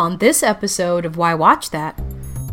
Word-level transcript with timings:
on 0.00 0.16
this 0.16 0.42
episode 0.42 1.04
of 1.04 1.18
Why 1.18 1.34
Watch 1.34 1.68
That. 1.72 2.00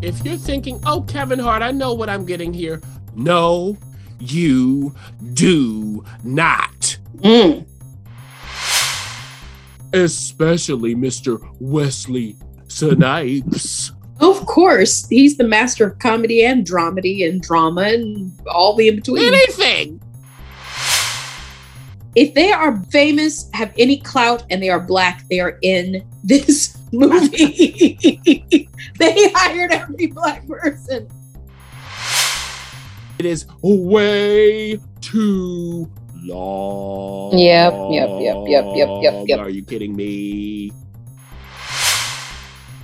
If 0.02 0.26
you're 0.26 0.36
thinking, 0.36 0.82
oh, 0.86 1.00
Kevin 1.04 1.40
Hart, 1.40 1.64
I 1.64 1.72
know 1.72 1.94
what 1.94 2.10
I'm 2.10 2.26
getting 2.26 2.54
here. 2.54 2.82
No, 3.16 3.78
you 4.20 4.94
do 5.34 6.04
not. 6.26 6.98
Mm. 7.20 7.66
Especially 9.94 10.94
Mr. 10.94 11.40
Wesley 11.62 12.36
Snipes. 12.68 13.94
Of 14.20 14.46
course, 14.46 15.08
he's 15.08 15.38
the 15.38 15.48
master 15.48 15.88
of 15.88 16.00
comedy 16.00 16.44
and 16.44 16.68
dramedy 16.68 17.30
and 17.30 17.42
drama 17.42 17.84
and 17.84 18.38
all 18.46 18.76
the 18.76 18.90
in 18.90 18.98
between. 18.98 19.34
Anything. 19.34 20.02
If 22.14 22.34
they 22.34 22.52
are 22.52 22.78
famous, 22.92 23.50
have 23.54 23.74
any 23.78 24.02
clout, 24.02 24.44
and 24.50 24.62
they 24.62 24.70
are 24.70 24.82
black, 24.82 25.24
they 25.30 25.40
are 25.40 25.58
in 25.62 26.06
this 26.26 26.77
movie. 26.92 28.70
they 29.00 29.32
hired 29.34 29.72
every 29.72 30.08
black 30.08 30.48
person. 30.48 31.10
It 33.20 33.26
is 33.26 33.46
way 33.62 34.80
too 35.02 35.90
long. 36.16 37.38
Yep, 37.38 37.74
yep, 37.90 38.10
yep, 38.22 38.38
yep, 38.48 38.66
yep, 38.76 38.90
yep, 39.02 39.28
yep. 39.28 39.40
Are 39.40 39.50
you 39.50 39.64
kidding 39.64 39.96
me? 39.96 40.72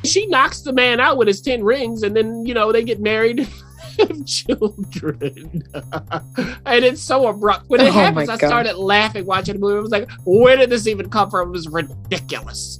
She 0.03 0.25
knocks 0.25 0.61
the 0.61 0.73
man 0.73 0.99
out 0.99 1.17
with 1.17 1.27
his 1.27 1.39
10 1.41 1.63
rings, 1.63 2.03
and 2.03 2.15
then, 2.15 2.45
you 2.45 2.53
know, 2.53 2.71
they 2.71 2.83
get 2.83 2.99
married. 2.99 3.47
have 3.99 4.25
children. 4.25 5.63
and 6.65 6.85
it's 6.85 7.01
so 7.01 7.27
abrupt. 7.27 7.69
When 7.69 7.81
it 7.81 7.89
Oh 7.89 7.91
happens, 7.91 8.29
I 8.29 8.37
started 8.37 8.75
laughing 8.75 9.25
watching 9.25 9.55
the 9.55 9.59
movie. 9.59 9.77
I 9.77 9.81
was 9.81 9.91
like, 9.91 10.09
where 10.25 10.57
did 10.57 10.69
this 10.69 10.87
even 10.87 11.09
come 11.09 11.29
from? 11.29 11.49
It 11.49 11.51
was 11.51 11.67
ridiculous. 11.67 12.79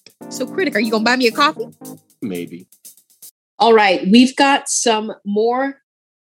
So, 0.29 0.45
Critic, 0.45 0.75
are 0.75 0.79
you 0.79 0.91
going 0.91 1.03
to 1.03 1.09
buy 1.09 1.15
me 1.15 1.27
a 1.27 1.31
coffee? 1.31 1.67
Maybe. 2.21 2.67
All 3.59 3.73
right, 3.73 4.07
we've 4.11 4.35
got 4.35 4.69
some 4.69 5.13
more 5.25 5.81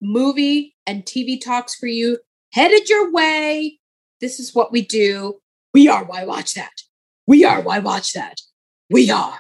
movie 0.02 0.76
and 0.86 1.04
TV 1.04 1.40
talks 1.40 1.76
for 1.76 1.88
you 1.88 2.18
headed 2.54 2.88
your 2.88 3.12
way. 3.12 3.80
This 4.22 4.40
is 4.40 4.54
what 4.54 4.72
we 4.72 4.82
do. 4.86 5.40
We 5.74 5.88
are 5.88 6.06
Why 6.06 6.24
Watch 6.24 6.54
That. 6.54 6.72
We 7.28 7.44
are 7.44 7.62
Why 7.62 7.80
Watch 7.80 8.14
That. 8.14 8.36
We 8.90 9.10
are 9.10 9.40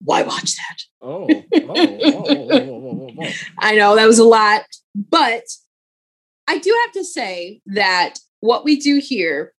Why 0.00 0.22
Watch 0.22 0.56
That. 0.56 0.82
Oh, 1.02 1.28
oh, 1.28 1.44
oh, 1.52 1.74
oh, 1.78 2.48
oh, 2.50 3.08
oh, 3.10 3.10
oh. 3.20 3.28
I 3.58 3.76
know 3.76 3.94
that 3.94 4.06
was 4.06 4.18
a 4.18 4.24
lot, 4.24 4.62
but 4.94 5.42
I 6.48 6.58
do 6.58 6.76
have 6.84 6.92
to 6.94 7.04
say 7.04 7.60
that 7.66 8.14
what 8.40 8.64
we 8.64 8.78
do 8.78 9.00
here, 9.00 9.52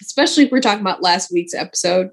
especially 0.00 0.44
if 0.44 0.52
we're 0.52 0.60
talking 0.60 0.80
about 0.80 1.02
last 1.02 1.30
week's 1.32 1.54
episode, 1.54 2.10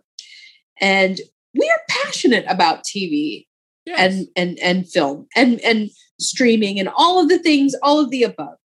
and 0.81 1.19
we 1.57 1.69
are 1.69 1.81
passionate 1.89 2.45
about 2.47 2.83
TV 2.83 3.45
Yes. 3.87 3.99
and 3.99 4.27
and 4.35 4.59
and 4.59 4.89
film 4.89 5.27
and 5.33 5.61
and 5.61 5.89
streaming 6.19 6.77
and 6.77 6.89
all 6.97 7.21
of 7.21 7.29
the 7.29 7.39
things, 7.39 7.73
all 7.81 8.01
of 8.01 8.09
the 8.09 8.23
above. 8.23 8.57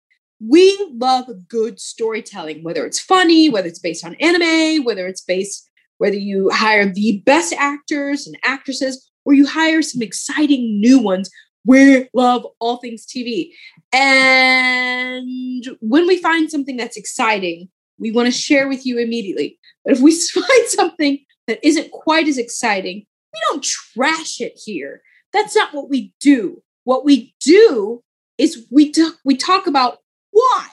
We 0.44 0.76
love 0.98 1.26
good 1.48 1.78
storytelling, 1.78 2.64
whether 2.64 2.84
it's 2.84 2.98
funny, 2.98 3.48
whether 3.48 3.68
it's 3.68 3.78
based 3.78 4.04
on 4.04 4.16
anime, 4.16 4.84
whether 4.84 5.06
it's 5.06 5.20
based, 5.20 5.70
whether 5.98 6.16
you 6.16 6.50
hire 6.50 6.92
the 6.92 7.22
best 7.24 7.52
actors 7.52 8.26
and 8.26 8.36
actresses, 8.42 9.08
or 9.24 9.32
you 9.32 9.46
hire 9.46 9.80
some 9.82 10.02
exciting 10.02 10.80
new 10.80 10.98
ones. 10.98 11.30
We 11.64 12.08
love 12.12 12.44
all 12.58 12.78
things 12.78 13.06
TV. 13.06 13.52
And 13.92 15.64
when 15.80 16.08
we 16.08 16.16
find 16.16 16.50
something 16.50 16.76
that's 16.76 16.96
exciting, 16.96 17.68
we 17.98 18.10
want 18.10 18.26
to 18.26 18.32
share 18.32 18.66
with 18.66 18.84
you 18.84 18.98
immediately. 18.98 19.60
But 19.84 19.94
if 19.94 20.00
we 20.00 20.10
find 20.34 20.66
something 20.66 21.20
that 21.46 21.64
isn't 21.66 21.90
quite 21.90 22.28
as 22.28 22.38
exciting, 22.38 23.06
we 23.32 23.40
don't 23.48 23.62
trash 23.62 24.40
it 24.40 24.60
here. 24.64 25.02
That's 25.32 25.56
not 25.56 25.74
what 25.74 25.88
we 25.88 26.12
do. 26.20 26.62
What 26.84 27.04
we 27.04 27.34
do 27.40 28.02
is 28.38 28.66
we 28.70 28.90
talk, 28.90 29.14
we 29.24 29.36
talk 29.36 29.66
about 29.66 29.98
why 30.30 30.68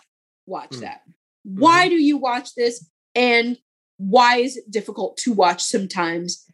watch 0.46 0.76
Hmm. 0.76 0.82
that. 0.82 1.02
Why 1.44 1.88
do 1.88 1.96
you 1.96 2.18
watch 2.18 2.56
this? 2.56 2.90
And 3.16 3.58
why 3.98 4.38
is 4.38 4.58
it 4.58 4.70
difficult 4.70 5.18
to 5.18 5.34
watch 5.34 5.64
sometimes 5.64 6.46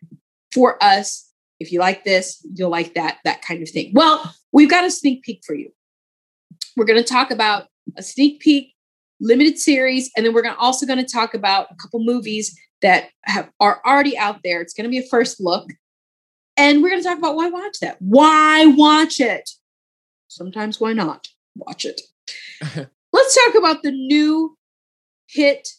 for 0.54 0.82
us? 0.84 1.32
If 1.60 1.72
you 1.72 1.80
like 1.80 2.04
this, 2.04 2.46
you'll 2.54 2.70
like 2.70 2.94
that, 2.96 3.18
that 3.24 3.42
kind 3.42 3.62
of 3.62 3.70
thing. 3.70 3.92
Well, 3.94 4.34
we've 4.52 4.70
got 4.70 4.84
a 4.84 4.92
sneak 4.92 5.24
peek 5.24 5.42
for 5.46 5.56
you. 5.56 5.72
We're 6.76 6.86
going 6.86 7.02
to 7.02 7.08
talk 7.08 7.32
about 7.32 7.68
a 7.98 8.04
sneak 8.04 8.42
peek 8.42 8.74
limited 9.22 9.58
series, 9.58 10.12
and 10.16 10.26
then 10.26 10.34
we're 10.34 10.42
gonna, 10.42 10.58
also 10.60 10.86
going 10.86 11.04
to 11.04 11.12
talk 11.12 11.34
about 11.34 11.68
a 11.72 11.76
couple 11.76 12.04
movies 12.04 12.58
that 12.82 13.10
have 13.24 13.50
are 13.60 13.82
already 13.86 14.18
out 14.18 14.42
there. 14.44 14.62
It's 14.62 14.74
going 14.74 14.86
to 14.86 14.90
be 14.90 15.00
a 15.00 15.10
first 15.10 15.40
look, 15.40 15.70
and 16.58 16.82
we're 16.82 16.90
going 16.90 17.02
to 17.02 17.08
talk 17.08 17.18
about 17.18 17.36
why 17.36 17.50
watch 17.50 17.80
that. 17.82 17.98
Why 18.00 18.66
watch 18.66 19.20
it? 19.20 19.50
Sometimes 20.28 20.80
why 20.80 20.94
not 20.94 21.28
watch 21.56 21.86
it? 21.86 22.02
Let's 23.14 23.46
talk 23.46 23.56
about 23.56 23.84
the 23.84 23.92
new 23.92 24.58
hit. 25.28 25.70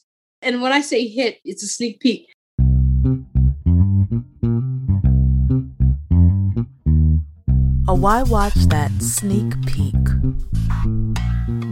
And 0.42 0.62
when 0.62 0.72
I 0.72 0.80
say 0.80 1.06
hit, 1.06 1.38
it's 1.44 1.62
a 1.62 1.66
sneak 1.66 2.00
peek. 2.00 2.28
A 7.88 7.94
Why 7.94 8.22
Watch 8.24 8.54
That 8.66 8.90
sneak 9.00 9.54
peek. 9.66 9.94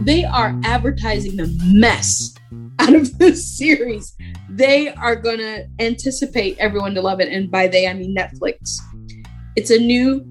They 0.05 0.23
are 0.23 0.57
advertising 0.63 1.35
the 1.35 1.47
mess 1.65 2.33
out 2.79 2.95
of 2.95 3.17
this 3.17 3.57
series. 3.57 4.15
They 4.55 4.87
are 4.93 5.17
going 5.17 5.39
to 5.39 5.67
anticipate 5.79 6.57
everyone 6.59 6.95
to 6.95 7.01
love 7.01 7.19
it. 7.19 7.27
And 7.27 7.51
by 7.51 7.67
they, 7.67 7.87
I 7.87 7.93
mean 7.93 8.15
Netflix. 8.15 8.79
It's 9.57 9.69
a 9.69 9.77
new, 9.77 10.25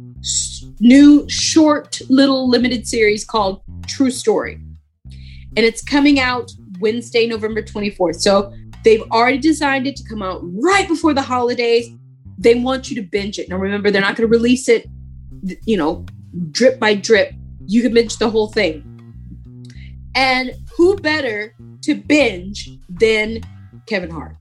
new 0.81 1.29
short 1.29 2.00
little 2.09 2.49
limited 2.49 2.88
series 2.88 3.23
called 3.23 3.61
True 3.87 4.11
Story. 4.11 4.59
And 5.56 5.67
it's 5.67 5.82
coming 5.82 6.19
out 6.19 6.50
Wednesday, 6.81 7.26
November 7.26 7.61
24th. 7.61 8.17
So 8.17 8.50
they've 8.82 9.03
already 9.11 9.38
designed 9.38 9.87
it 9.87 9.97
to 9.97 10.05
come 10.09 10.23
out 10.23 10.41
right 10.43 10.88
before 10.88 11.12
the 11.12 11.23
holidays. 11.23 11.91
They 12.38 12.55
want 12.55 12.91
you 12.91 12.97
to 12.97 13.03
binge 13.03 13.38
it. 13.38 13.50
Now, 13.50 13.59
remember, 13.59 13.91
they're 13.91 14.00
not 14.00 14.17
going 14.17 14.29
to 14.29 14.35
release 14.35 14.70
it, 14.70 14.88
you 15.67 15.77
know, 15.77 16.06
drip 16.50 16.81
by 16.81 16.94
drip. 16.94 17.35
You 17.67 17.82
can 17.82 17.93
binge 17.93 18.17
the 18.17 18.31
whole 18.31 18.49
thing. 18.49 18.91
And 20.15 20.53
who 20.77 20.97
better 20.97 21.55
to 21.82 21.94
binge 21.94 22.70
than 22.88 23.43
Kevin 23.87 24.11
Hart 24.11 24.37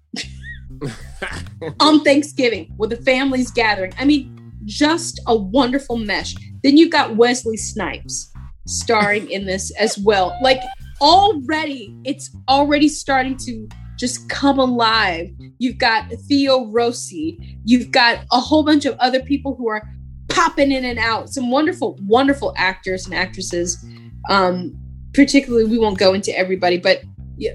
on 1.79 2.03
Thanksgiving 2.03 2.73
with 2.77 2.89
the 2.89 2.97
family's 2.97 3.51
gathering? 3.51 3.93
I 3.97 4.05
mean, 4.05 4.51
just 4.65 5.19
a 5.27 5.35
wonderful 5.35 5.97
mesh. 5.97 6.35
Then 6.63 6.77
you've 6.77 6.91
got 6.91 7.15
Wesley 7.15 7.57
Snipes 7.57 8.31
starring 8.65 9.29
in 9.29 9.45
this 9.45 9.71
as 9.71 9.97
well. 9.97 10.37
Like 10.41 10.61
already, 11.01 11.95
it's 12.05 12.35
already 12.47 12.87
starting 12.87 13.37
to 13.37 13.67
just 13.97 14.27
come 14.29 14.59
alive. 14.59 15.29
You've 15.59 15.77
got 15.77 16.11
Theo 16.27 16.67
Rossi. 16.67 17.57
You've 17.65 17.91
got 17.91 18.25
a 18.31 18.39
whole 18.39 18.63
bunch 18.63 18.85
of 18.85 18.97
other 18.99 19.21
people 19.21 19.55
who 19.55 19.67
are 19.69 19.87
popping 20.29 20.71
in 20.71 20.85
and 20.85 20.97
out. 20.97 21.29
Some 21.29 21.51
wonderful, 21.51 21.99
wonderful 22.03 22.53
actors 22.57 23.05
and 23.05 23.13
actresses. 23.13 23.83
Um, 24.29 24.75
particularly, 25.13 25.65
we 25.65 25.77
won't 25.77 25.97
go 25.97 26.13
into 26.13 26.35
everybody, 26.37 26.77
but 26.77 27.01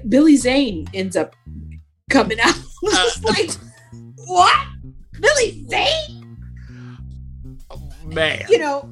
Billy 0.07 0.35
Zane 0.35 0.87
ends 0.93 1.15
up 1.15 1.35
coming 2.09 2.39
out. 2.39 2.55
It's 2.81 3.23
like, 3.23 3.51
what? 4.15 4.67
Billy 5.19 5.65
Zane? 5.67 6.37
Man. 8.05 8.45
You 8.49 8.59
know, 8.59 8.89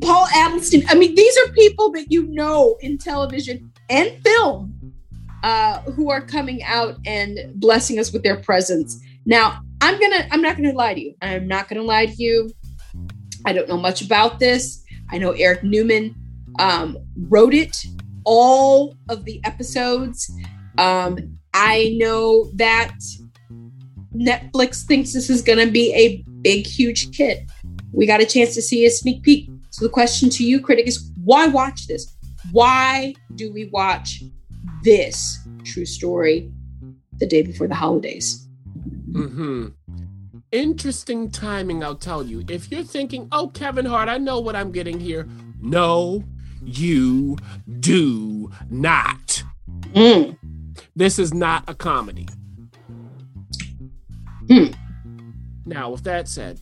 Paul 0.00 0.26
Adelstein. 0.26 0.84
I 0.88 0.94
mean, 0.94 1.14
these 1.14 1.38
are 1.38 1.52
people 1.52 1.92
that 1.92 2.10
you 2.10 2.26
know 2.26 2.76
in 2.80 2.98
television 2.98 3.72
and 3.88 4.20
film 4.24 4.94
uh, 5.42 5.80
who 5.82 6.10
are 6.10 6.20
coming 6.20 6.62
out 6.64 6.96
and 7.06 7.38
blessing 7.54 7.98
us 7.98 8.12
with 8.12 8.22
their 8.22 8.36
presence. 8.40 9.00
Now, 9.24 9.60
I'm 9.80 10.00
gonna, 10.00 10.26
I'm 10.30 10.42
not 10.42 10.56
gonna 10.56 10.72
lie 10.72 10.94
to 10.94 11.00
you. 11.00 11.14
I'm 11.22 11.46
not 11.46 11.68
gonna 11.68 11.82
lie 11.82 12.06
to 12.06 12.22
you. 12.22 12.50
I 13.46 13.52
don't 13.52 13.68
know 13.68 13.78
much 13.78 14.02
about 14.02 14.38
this. 14.38 14.82
I 15.10 15.18
know 15.18 15.32
Eric 15.32 15.62
Newman 15.62 16.14
um, 16.58 16.98
wrote 17.28 17.54
it, 17.54 17.84
all 18.24 18.96
of 19.08 19.24
the 19.24 19.40
episodes. 19.44 20.30
Um, 20.76 21.37
I 21.58 21.96
know 21.98 22.50
that 22.54 22.94
Netflix 24.14 24.84
thinks 24.84 25.12
this 25.12 25.28
is 25.28 25.42
going 25.42 25.58
to 25.58 25.70
be 25.70 25.92
a 25.92 26.22
big, 26.40 26.66
huge 26.66 27.14
hit. 27.16 27.50
We 27.92 28.06
got 28.06 28.20
a 28.20 28.26
chance 28.26 28.54
to 28.54 28.62
see 28.62 28.86
a 28.86 28.90
sneak 28.90 29.22
peek. 29.24 29.50
So 29.70 29.84
the 29.84 29.90
question 29.90 30.30
to 30.30 30.44
you, 30.44 30.60
critic, 30.60 30.86
is 30.86 31.10
why 31.24 31.48
watch 31.48 31.88
this? 31.88 32.16
Why 32.52 33.14
do 33.34 33.52
we 33.52 33.68
watch 33.72 34.22
this 34.84 35.38
true 35.64 35.84
story 35.84 36.50
the 37.18 37.26
day 37.26 37.42
before 37.42 37.66
the 37.66 37.74
holidays? 37.74 38.48
Hmm. 39.12 39.68
Interesting 40.52 41.30
timing, 41.30 41.82
I'll 41.82 41.96
tell 41.96 42.22
you. 42.22 42.44
If 42.48 42.70
you're 42.70 42.84
thinking, 42.84 43.28
"Oh, 43.32 43.48
Kevin 43.48 43.84
Hart, 43.84 44.08
I 44.08 44.16
know 44.16 44.40
what 44.40 44.56
I'm 44.56 44.70
getting 44.70 45.00
here," 45.00 45.28
no, 45.60 46.24
you 46.64 47.36
do 47.80 48.50
not. 48.70 49.42
Mm. 49.92 50.37
This 50.96 51.18
is 51.18 51.32
not 51.32 51.64
a 51.68 51.74
comedy. 51.74 52.28
Hmm. 54.48 54.68
Now, 55.66 55.90
with 55.90 56.04
that 56.04 56.28
said, 56.28 56.60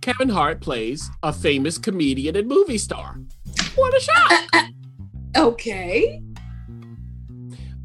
Kevin 0.00 0.30
Hart 0.30 0.60
plays 0.60 1.10
a 1.22 1.32
famous 1.32 1.78
comedian 1.78 2.34
and 2.36 2.48
movie 2.48 2.78
star. 2.78 3.20
What 3.74 3.94
a 3.96 4.00
shot! 4.00 4.68
Okay. 5.36 6.22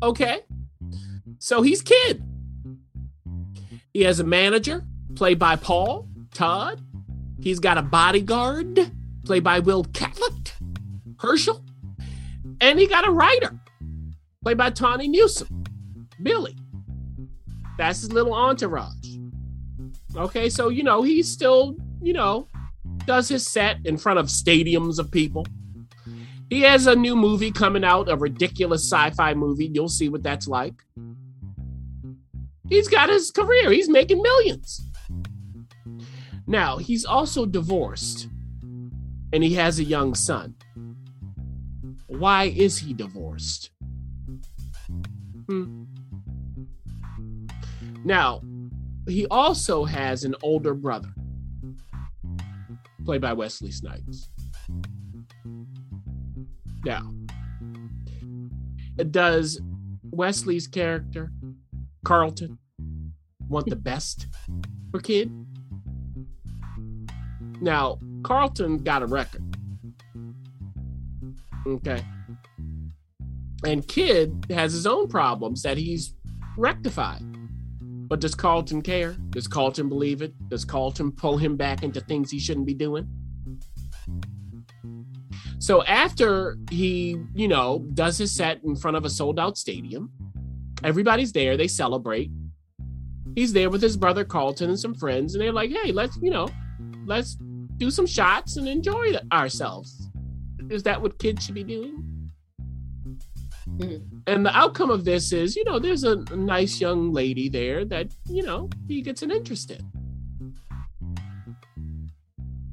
Okay. 0.02 0.40
So 1.40 1.62
he's 1.62 1.82
Kid. 1.82 2.24
He 3.94 4.02
has 4.04 4.20
a 4.20 4.24
manager, 4.24 4.84
played 5.16 5.40
by 5.40 5.56
Paul 5.56 6.08
Todd. 6.34 6.82
He's 7.40 7.60
got 7.60 7.78
a 7.78 7.82
bodyguard, 7.82 8.92
played 9.26 9.44
by 9.44 9.60
Will 9.60 9.84
Catlett, 9.86 10.54
Herschel. 11.20 11.64
And 12.60 12.80
he 12.80 12.88
got 12.88 13.08
a 13.08 13.12
writer, 13.12 13.60
played 14.48 14.58
by 14.58 14.70
Tawny 14.70 15.10
Newsome, 15.10 15.66
Billy. 16.24 16.56
That's 17.78 18.00
his 18.00 18.14
little 18.14 18.34
entourage. 18.34 19.18
Okay, 20.16 20.48
so, 20.48 20.70
you 20.70 20.84
know, 20.84 21.04
he's 21.04 21.30
still, 21.30 21.76
you 22.02 22.14
know, 22.14 22.48
does 23.06 23.28
his 23.28 23.46
set 23.46 23.80
in 23.84 23.98
front 23.98 24.20
of 24.20 24.28
stadiums 24.28 25.00
of 25.00 25.12
people. 25.12 25.46
He 26.50 26.62
has 26.62 26.88
a 26.88 26.96
new 26.96 27.14
movie 27.14 27.52
coming 27.52 27.84
out, 27.84 28.10
a 28.10 28.16
ridiculous 28.16 28.90
sci 28.90 29.10
fi 29.18 29.34
movie. 29.34 29.70
You'll 29.74 29.90
see 29.90 30.08
what 30.08 30.24
that's 30.24 30.48
like. 30.48 30.82
He's 32.70 32.88
got 32.88 33.10
his 33.10 33.32
career, 33.32 33.70
he's 33.70 33.90
making 33.90 34.22
millions. 34.22 34.90
Now, 36.48 36.78
he's 36.78 37.04
also 37.04 37.46
divorced 37.46 38.30
and 39.34 39.44
he 39.44 39.56
has 39.56 39.78
a 39.78 39.84
young 39.84 40.16
son. 40.16 40.56
Why 42.06 42.46
is 42.46 42.78
he 42.78 42.94
divorced? 42.94 43.72
Hmm. 45.48 45.84
Now, 48.04 48.42
he 49.08 49.26
also 49.28 49.86
has 49.86 50.24
an 50.24 50.36
older 50.42 50.74
brother, 50.74 51.10
played 53.06 53.22
by 53.22 53.34
Wesley 53.34 53.72
Snipes. 53.72 54.30
Now, 56.84 57.14
does 59.12 59.62
Wesley's 60.12 60.68
character, 60.68 61.32
Carlton, 62.04 62.58
want 63.48 63.68
the 63.68 63.76
best 63.76 64.28
for 64.92 65.00
Kid? 65.00 65.32
Now, 67.62 68.00
Carlton 68.24 68.80
got 68.80 69.02
a 69.02 69.06
record. 69.06 69.44
Okay. 71.66 72.04
And 73.64 73.88
Kid 73.88 74.46
has 74.50 74.74
his 74.74 74.86
own 74.86 75.08
problems 75.08 75.64
that 75.64 75.78
he's 75.78 76.14
rectified. 76.58 77.24
But 78.08 78.22
does 78.22 78.36
Carlton 78.36 78.82
care? 78.82 79.14
Does 79.32 79.48
Carlton 79.48 79.90
believe 79.90 80.22
it? 80.22 80.34
Does 80.50 80.64
Carlton 80.64 81.12
pull 81.12 81.38
him 81.38 81.58
back 81.58 81.84
into 81.84 82.00
things 82.02 82.32
he 82.32 82.40
shouldn't 82.40 82.66
be 82.66 82.74
doing? 82.74 83.08
So 85.60 85.84
after 85.84 86.58
he, 86.70 87.18
you 87.34 87.48
know, 87.48 87.86
does 87.94 88.18
his 88.18 88.34
set 88.34 88.64
in 88.64 88.76
front 88.76 88.96
of 88.96 89.06
a 89.06 89.10
sold 89.10 89.40
out 89.40 89.58
stadium, 89.58 90.12
everybody's 90.84 91.32
there, 91.32 91.58
they 91.58 91.68
celebrate. 91.68 92.32
He's 93.36 93.54
there 93.54 93.70
with 93.70 93.82
his 93.82 93.98
brother 93.98 94.24
Carlton 94.24 94.70
and 94.70 94.80
some 94.80 94.94
friends, 94.94 95.36
and 95.36 95.42
they're 95.42 95.52
like, 95.52 95.72
hey, 95.72 95.92
let's, 95.92 96.18
you 96.22 96.30
know, 96.32 96.48
let's 97.06 97.38
do 97.78 97.92
some 97.92 98.06
shots 98.06 98.58
and 98.58 98.68
enjoy 98.68 99.16
ourselves. 99.32 100.10
Is 100.70 100.84
that 100.84 101.02
what 101.02 101.20
kids 101.20 101.46
should 101.46 101.56
be 101.56 101.64
doing? 101.64 102.07
Mhm. 103.78 104.22
And 104.28 104.46
the 104.46 104.56
outcome 104.56 104.90
of 104.90 105.06
this 105.06 105.32
is, 105.32 105.56
you 105.56 105.64
know, 105.64 105.80
there's 105.80 106.04
a 106.04 106.16
nice 106.36 106.82
young 106.82 107.14
lady 107.14 107.48
there 107.50 107.86
that, 107.86 108.12
you 108.30 108.44
know, 108.44 108.70
he 108.88 109.02
gets 109.02 109.22
an 109.22 109.32
interest 109.32 109.72
in. 109.72 109.92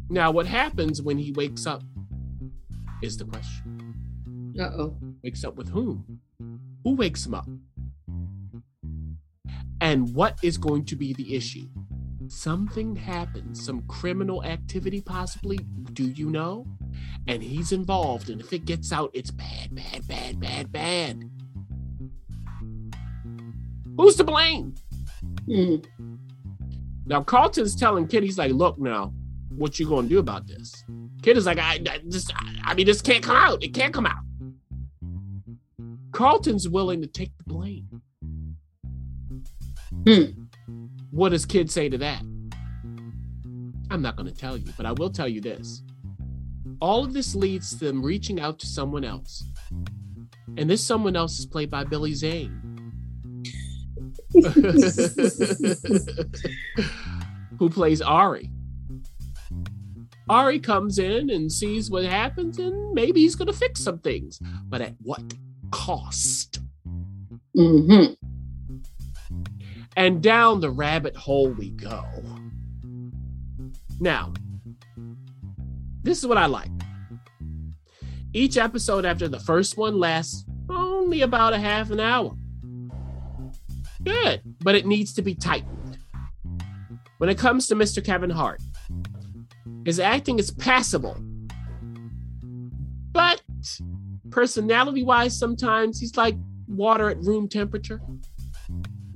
Now, 0.08 0.30
what 0.30 0.46
happens 0.46 1.02
when 1.02 1.18
he 1.18 1.32
wakes 1.32 1.66
up 1.66 1.82
is 3.02 3.16
the 3.16 3.24
question. 3.24 4.54
Uh 4.58 4.70
oh. 4.76 4.96
Wakes 5.22 5.44
up 5.44 5.56
with 5.56 5.68
whom? 5.68 6.20
Who 6.84 6.94
wakes 6.94 7.26
him 7.26 7.34
up? 7.34 7.48
And 9.80 10.14
what 10.14 10.38
is 10.42 10.56
going 10.56 10.84
to 10.86 10.96
be 10.96 11.12
the 11.12 11.34
issue? 11.34 11.66
Something 12.34 12.96
happens, 12.96 13.64
some 13.64 13.82
criminal 13.82 14.44
activity, 14.44 15.00
possibly. 15.00 15.56
Do 15.92 16.04
you 16.04 16.28
know? 16.28 16.66
And 17.28 17.42
he's 17.42 17.70
involved, 17.70 18.28
and 18.28 18.40
if 18.40 18.52
it 18.52 18.64
gets 18.64 18.92
out, 18.92 19.10
it's 19.14 19.30
bad, 19.30 19.72
bad, 19.74 20.06
bad, 20.08 20.40
bad, 20.40 20.72
bad. 20.72 21.30
Who's 23.96 24.16
to 24.16 24.24
blame? 24.24 24.74
Mm. 25.48 25.86
Now 27.06 27.22
Carlton's 27.22 27.76
telling 27.76 28.08
Kid, 28.08 28.24
he's 28.24 28.36
like, 28.36 28.52
"Look, 28.52 28.78
now, 28.78 29.14
what 29.50 29.78
you 29.78 29.88
gonna 29.88 30.08
do 30.08 30.18
about 30.18 30.46
this?" 30.46 30.84
Kid 31.22 31.36
is 31.36 31.46
like, 31.46 31.58
"I, 31.58 31.80
I 31.88 32.00
just, 32.08 32.32
I 32.64 32.74
mean, 32.74 32.86
this 32.86 33.00
can't 33.00 33.22
come 33.22 33.36
out. 33.36 33.62
It 33.62 33.72
can't 33.72 33.94
come 33.94 34.06
out." 34.06 34.24
Carlton's 36.10 36.68
willing 36.68 37.00
to 37.00 37.06
take 37.06 37.30
the 37.38 37.44
blame. 37.44 38.02
Hmm. 40.04 40.43
What 41.14 41.28
does 41.28 41.46
Kid 41.46 41.70
say 41.70 41.88
to 41.88 41.98
that? 41.98 42.22
I'm 43.88 44.02
not 44.02 44.16
going 44.16 44.26
to 44.26 44.34
tell 44.36 44.56
you, 44.56 44.72
but 44.76 44.84
I 44.84 44.90
will 44.90 45.10
tell 45.10 45.28
you 45.28 45.40
this. 45.40 45.80
All 46.80 47.04
of 47.04 47.12
this 47.12 47.36
leads 47.36 47.70
to 47.70 47.84
them 47.84 48.02
reaching 48.02 48.40
out 48.40 48.58
to 48.58 48.66
someone 48.66 49.04
else. 49.04 49.44
And 50.56 50.68
this 50.68 50.84
someone 50.84 51.14
else 51.14 51.38
is 51.38 51.46
played 51.46 51.70
by 51.70 51.84
Billy 51.84 52.14
Zane. 52.14 52.60
Who 57.60 57.70
plays 57.70 58.02
Ari. 58.02 58.50
Ari 60.28 60.58
comes 60.58 60.98
in 60.98 61.30
and 61.30 61.52
sees 61.52 61.92
what 61.92 62.04
happens, 62.04 62.58
and 62.58 62.92
maybe 62.92 63.20
he's 63.20 63.36
going 63.36 63.46
to 63.46 63.52
fix 63.52 63.80
some 63.80 64.00
things. 64.00 64.40
But 64.64 64.80
at 64.80 64.94
what 65.00 65.22
cost? 65.70 66.58
hmm 67.54 68.14
And 69.96 70.22
down 70.22 70.60
the 70.60 70.70
rabbit 70.70 71.16
hole 71.16 71.48
we 71.48 71.70
go. 71.70 72.04
Now, 74.00 74.32
this 76.02 76.18
is 76.18 76.26
what 76.26 76.38
I 76.38 76.46
like. 76.46 76.70
Each 78.32 78.56
episode 78.56 79.04
after 79.04 79.28
the 79.28 79.38
first 79.38 79.76
one 79.76 79.98
lasts 79.98 80.44
only 80.68 81.22
about 81.22 81.52
a 81.52 81.58
half 81.58 81.90
an 81.90 82.00
hour. 82.00 82.36
Good, 84.02 84.42
but 84.60 84.74
it 84.74 84.86
needs 84.86 85.14
to 85.14 85.22
be 85.22 85.34
tightened. 85.34 85.98
When 87.18 87.30
it 87.30 87.38
comes 87.38 87.68
to 87.68 87.76
Mr. 87.76 88.04
Kevin 88.04 88.30
Hart, 88.30 88.60
his 89.84 90.00
acting 90.00 90.38
is 90.38 90.50
passable. 90.50 91.16
But 93.12 93.42
personality 94.30 95.04
wise, 95.04 95.38
sometimes 95.38 96.00
he's 96.00 96.16
like 96.16 96.34
water 96.66 97.08
at 97.08 97.18
room 97.18 97.48
temperature. 97.48 98.00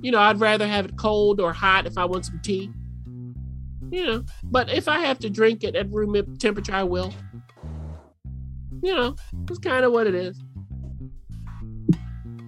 You 0.01 0.13
know, 0.13 0.21
I'd 0.21 0.41
rather 0.41 0.67
have 0.67 0.87
it 0.87 0.97
cold 0.97 1.41
or 1.41 1.53
hot 1.53 1.87
if 1.87 1.99
I 1.99 2.05
want 2.05 2.27
some 2.27 2.41
tea. 2.43 2.71
You 3.91 4.07
know, 4.07 4.25
but 4.45 4.71
if 4.71 4.87
I 4.87 5.01
have 5.01 5.19
to 5.21 5.31
drink 5.31 5.65
it 5.65 5.75
at 5.75 5.91
room 5.91 6.37
temperature, 6.37 6.75
I 6.75 6.85
will. 6.85 7.13
You 8.83 8.95
know, 8.95 9.17
it's 9.49 9.59
kind 9.59 9.85
of 9.85 9.93
what 9.93 10.07
it 10.07 10.15
is. 10.15 10.39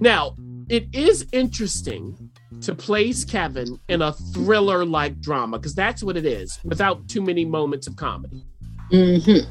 Now, 0.01 0.37
it 0.69 0.87
is 0.95 1.27
interesting 1.33 2.31
to 2.61 2.75
place 2.75 3.25
Kevin 3.25 3.81
in 3.89 4.03
a 4.03 4.13
thriller 4.13 4.85
like 4.85 5.21
drama 5.21 5.59
because 5.59 5.75
that's 5.75 6.03
what 6.03 6.17
it 6.17 6.27
is 6.27 6.59
without 6.65 7.09
too 7.09 7.23
many 7.23 7.45
moments 7.45 7.87
of 7.87 7.97
comedy. 7.97 8.45
Mm-hmm. 8.93 9.51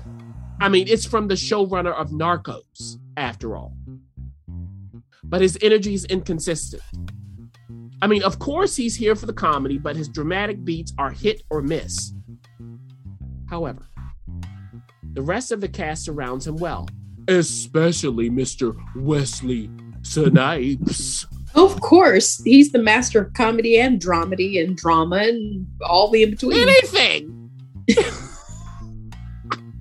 I 0.62 0.70
mean, 0.70 0.88
it's 0.88 1.06
from 1.06 1.28
the 1.28 1.36
showrunner 1.36 1.94
of 1.94 2.10
Narcos, 2.10 2.98
after 3.18 3.56
all. 3.56 3.74
But 5.24 5.42
his 5.42 5.58
energy 5.62 5.94
is 5.94 6.06
inconsistent. 6.06 6.84
I 8.02 8.08
mean, 8.08 8.24
of 8.24 8.40
course, 8.40 8.76
he's 8.76 8.96
here 8.96 9.16
for 9.16 9.26
the 9.26 9.34
comedy, 9.34 9.78
but 9.78 9.96
his 9.96 10.08
dramatic 10.08 10.64
beats 10.64 10.94
are 10.98 11.12
hit 11.12 11.44
or 11.50 11.62
miss. 11.62 12.14
However, 13.50 13.86
the 15.14 15.22
rest 15.22 15.52
of 15.52 15.60
the 15.60 15.68
cast 15.68 16.06
surrounds 16.06 16.48
him 16.48 16.58
well, 16.58 16.88
especially 17.28 18.30
Mr. 18.30 18.76
Wesley 18.96 19.70
Snipes. 20.02 21.26
Of 21.56 21.82
course, 21.82 22.42
he's 22.44 22.72
the 22.72 22.80
master 22.80 23.24
of 23.24 23.34
comedy 23.34 23.80
and 23.80 24.00
dramedy 24.00 24.64
and 24.64 24.78
drama 24.78 25.18
and 25.18 25.68
all 25.82 26.10
the 26.12 26.24
in 26.24 26.30
between. 26.32 26.60
Anything! 26.70 27.50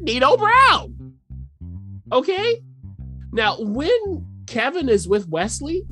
Nino 0.01 0.37
Brown. 0.37 1.15
Okay? 2.11 2.63
Now, 3.33 3.61
when 3.61 4.27
Kevin 4.47 4.89
is 4.89 5.07
with 5.07 5.29
Wesley, 5.29 5.85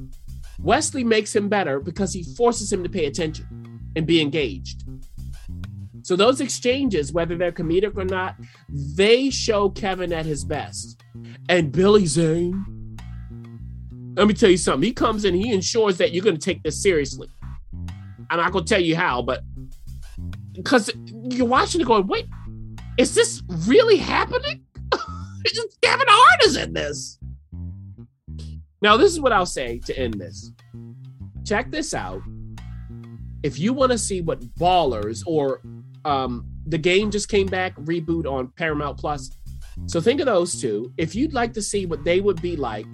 Wesley 0.66 1.04
makes 1.04 1.34
him 1.34 1.48
better 1.48 1.78
because 1.78 2.12
he 2.12 2.24
forces 2.34 2.72
him 2.72 2.82
to 2.82 2.88
pay 2.88 3.06
attention 3.06 3.46
and 3.94 4.04
be 4.04 4.20
engaged. 4.20 4.82
So 6.02 6.16
those 6.16 6.40
exchanges, 6.40 7.12
whether 7.12 7.36
they're 7.36 7.52
comedic 7.52 7.96
or 7.96 8.04
not, 8.04 8.34
they 8.68 9.30
show 9.30 9.70
Kevin 9.70 10.12
at 10.12 10.26
his 10.26 10.44
best. 10.44 11.00
And 11.48 11.70
Billy 11.70 12.06
Zane, 12.06 12.96
let 14.16 14.26
me 14.26 14.34
tell 14.34 14.50
you 14.50 14.56
something. 14.56 14.82
He 14.82 14.92
comes 14.92 15.24
in, 15.24 15.34
he 15.34 15.52
ensures 15.52 15.98
that 15.98 16.12
you're 16.12 16.24
going 16.24 16.36
to 16.36 16.44
take 16.44 16.64
this 16.64 16.82
seriously. 16.82 17.28
I'm 18.28 18.38
not 18.38 18.50
going 18.50 18.64
to 18.64 18.68
tell 18.68 18.82
you 18.82 18.96
how, 18.96 19.22
but 19.22 19.42
because 20.52 20.90
you're 21.30 21.46
watching 21.46 21.80
it 21.80 21.86
going, 21.86 22.08
wait, 22.08 22.26
is 22.98 23.14
this 23.14 23.40
really 23.68 23.98
happening? 23.98 24.64
Kevin 25.80 26.06
Hart 26.08 26.44
is 26.44 26.56
in 26.56 26.72
this. 26.72 27.20
Now, 28.82 28.96
this 28.96 29.12
is 29.12 29.20
what 29.20 29.32
I'll 29.32 29.46
say 29.46 29.78
to 29.86 29.98
end 29.98 30.14
this. 30.14 30.52
Check 31.44 31.70
this 31.70 31.94
out. 31.94 32.20
If 33.42 33.58
you 33.58 33.72
want 33.72 33.92
to 33.92 33.98
see 33.98 34.20
what 34.20 34.40
Ballers 34.56 35.22
or 35.26 35.60
um, 36.04 36.46
the 36.66 36.78
game 36.78 37.10
just 37.10 37.28
came 37.28 37.46
back 37.46 37.74
reboot 37.76 38.26
on 38.26 38.48
Paramount 38.56 38.98
Plus. 38.98 39.30
So 39.86 40.00
think 40.00 40.20
of 40.20 40.26
those 40.26 40.60
two. 40.60 40.92
If 40.96 41.14
you'd 41.14 41.34
like 41.34 41.52
to 41.54 41.62
see 41.62 41.86
what 41.86 42.04
they 42.04 42.20
would 42.20 42.40
be 42.40 42.56
like 42.56 42.86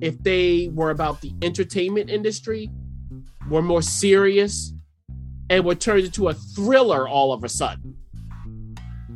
if 0.00 0.22
they 0.22 0.70
were 0.74 0.90
about 0.90 1.20
the 1.20 1.32
entertainment 1.42 2.10
industry, 2.10 2.70
were 3.48 3.62
more 3.62 3.82
serious, 3.82 4.72
and 5.48 5.64
were 5.64 5.74
turned 5.74 6.04
into 6.04 6.28
a 6.28 6.34
thriller 6.34 7.08
all 7.08 7.32
of 7.32 7.44
a 7.44 7.48
sudden. 7.48 7.85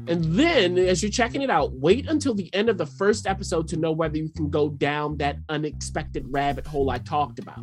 And 0.08 0.24
then, 0.24 0.78
as 0.78 1.02
you're 1.02 1.10
checking 1.10 1.42
it 1.42 1.50
out, 1.50 1.72
wait 1.74 2.08
until 2.08 2.34
the 2.34 2.52
end 2.54 2.68
of 2.68 2.78
the 2.78 2.86
first 2.86 3.26
episode 3.26 3.68
to 3.68 3.76
know 3.76 3.92
whether 3.92 4.16
you 4.16 4.28
can 4.28 4.50
go 4.50 4.68
down 4.68 5.16
that 5.18 5.36
unexpected 5.48 6.24
rabbit 6.28 6.66
hole 6.66 6.90
I 6.90 6.98
talked 6.98 7.38
about. 7.38 7.60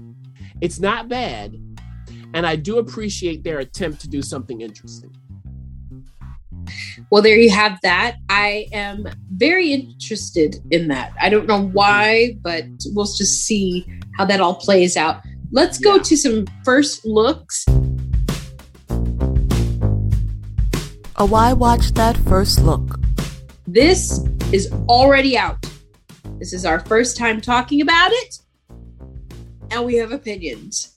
It's 0.61 0.79
not 0.79 1.09
bad, 1.09 1.59
and 2.33 2.45
I 2.45 2.55
do 2.55 2.77
appreciate 2.77 3.43
their 3.43 3.59
attempt 3.59 4.01
to 4.01 4.09
do 4.09 4.21
something 4.21 4.61
interesting. 4.61 5.15
Well, 7.09 7.21
there 7.21 7.37
you 7.37 7.49
have 7.49 7.79
that. 7.83 8.17
I 8.29 8.67
am 8.73 9.07
very 9.31 9.71
interested 9.71 10.57
in 10.71 10.89
that. 10.89 11.13
I 11.21 11.29
don't 11.29 11.47
know 11.47 11.61
why, 11.61 12.37
but 12.41 12.65
we'll 12.87 13.05
just 13.05 13.45
see 13.45 13.85
how 14.17 14.25
that 14.25 14.41
all 14.41 14.55
plays 14.55 14.97
out. 14.97 15.21
Let's 15.51 15.77
go 15.77 15.95
Yeah. 15.95 16.01
to 16.03 16.17
some 16.17 16.45
first 16.65 17.05
looks. 17.05 17.65
A 21.17 21.25
Why 21.25 21.53
Watch 21.53 21.93
That 21.93 22.15
First 22.17 22.63
Look. 22.63 22.99
This 23.65 24.19
is 24.51 24.71
already 24.87 25.37
out. 25.37 25.57
This 26.39 26.53
is 26.53 26.65
our 26.65 26.79
first 26.81 27.17
time 27.17 27.41
talking 27.41 27.81
about 27.81 28.11
it, 28.11 28.39
and 29.71 29.85
we 29.85 29.95
have 29.95 30.11
opinions. 30.11 30.95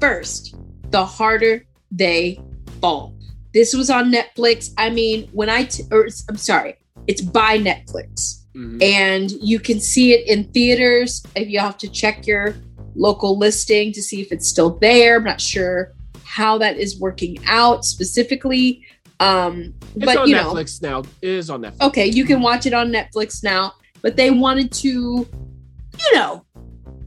First, 0.00 0.56
the 0.90 1.04
harder 1.04 1.64
they 1.90 2.40
fall. 2.80 3.14
This 3.54 3.74
was 3.74 3.88
on 3.90 4.12
Netflix. 4.12 4.72
I 4.76 4.90
mean, 4.90 5.28
when 5.32 5.48
I, 5.48 5.64
t- 5.64 5.84
or 5.90 6.08
I'm 6.28 6.36
sorry, 6.36 6.76
it's 7.06 7.22
by 7.22 7.58
Netflix. 7.58 8.40
Mhm. 8.54 8.80
and 8.80 9.32
you 9.42 9.58
can 9.58 9.80
see 9.80 10.12
it 10.12 10.28
in 10.28 10.44
theaters. 10.52 11.24
If 11.34 11.48
you 11.48 11.58
have 11.58 11.76
to 11.78 11.88
check 11.88 12.24
your 12.24 12.54
local 12.94 13.36
listing 13.36 13.92
to 13.94 14.00
see 14.00 14.20
if 14.20 14.30
it's 14.30 14.46
still 14.46 14.78
there. 14.78 15.16
I'm 15.16 15.24
not 15.24 15.40
sure 15.40 15.92
how 16.22 16.58
that 16.58 16.76
is 16.78 17.00
working 17.00 17.36
out 17.46 17.84
specifically. 17.84 18.82
Um, 19.20 19.74
It's 19.94 20.04
but 20.04 20.16
on 20.18 20.28
you 20.28 20.34
know, 20.34 20.52
Netflix 20.52 20.82
now. 20.82 21.00
It 21.22 21.28
is 21.28 21.50
on 21.50 21.62
Netflix. 21.62 21.80
okay, 21.88 22.06
you 22.06 22.24
can 22.24 22.40
watch 22.42 22.66
it 22.66 22.74
on 22.74 22.90
Netflix 22.90 23.42
now. 23.42 23.74
But 24.02 24.16
they 24.16 24.30
wanted 24.30 24.70
to, 24.72 24.88
you 24.88 26.14
know, 26.14 26.44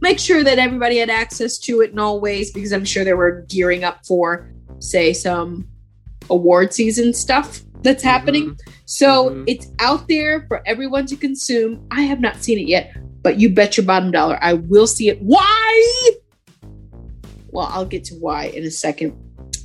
make 0.02 0.18
sure 0.20 0.44
that 0.44 0.58
everybody 0.58 0.98
had 0.98 1.10
access 1.10 1.58
to 1.60 1.82
it 1.82 1.92
in 1.92 2.00
all 2.00 2.20
ways 2.20 2.52
because 2.52 2.72
I'm 2.72 2.86
sure 2.86 3.04
they 3.04 3.14
were 3.14 3.46
gearing 3.50 3.84
up 3.84 4.06
for, 4.06 4.50
say, 4.80 5.14
some 5.14 5.68
award 6.30 6.74
season 6.74 7.14
stuff 7.14 7.62
that's 7.84 8.02
happening. 8.02 8.58
So 8.86 9.30
Mhm. 9.30 9.44
it's 9.48 9.68
out 9.80 10.08
there 10.08 10.46
for 10.48 10.62
everyone 10.68 11.06
to 11.08 11.16
consume. 11.16 11.86
I 11.92 12.02
have 12.02 12.20
not 12.20 12.44
seen 12.44 12.58
it 12.58 12.68
yet, 12.68 12.92
but 13.22 13.40
you 13.40 13.50
bet 13.52 13.78
your 13.78 13.86
bottom 13.86 14.10
dollar 14.12 14.40
I 14.42 14.54
will 14.54 14.88
see 14.88 15.10
it. 15.10 15.22
Why? 15.22 16.12
Well, 17.50 17.68
I'll 17.72 17.86
get 17.86 18.04
to 18.06 18.16
why 18.16 18.46
in 18.46 18.64
a 18.66 18.72
second. 18.72 19.14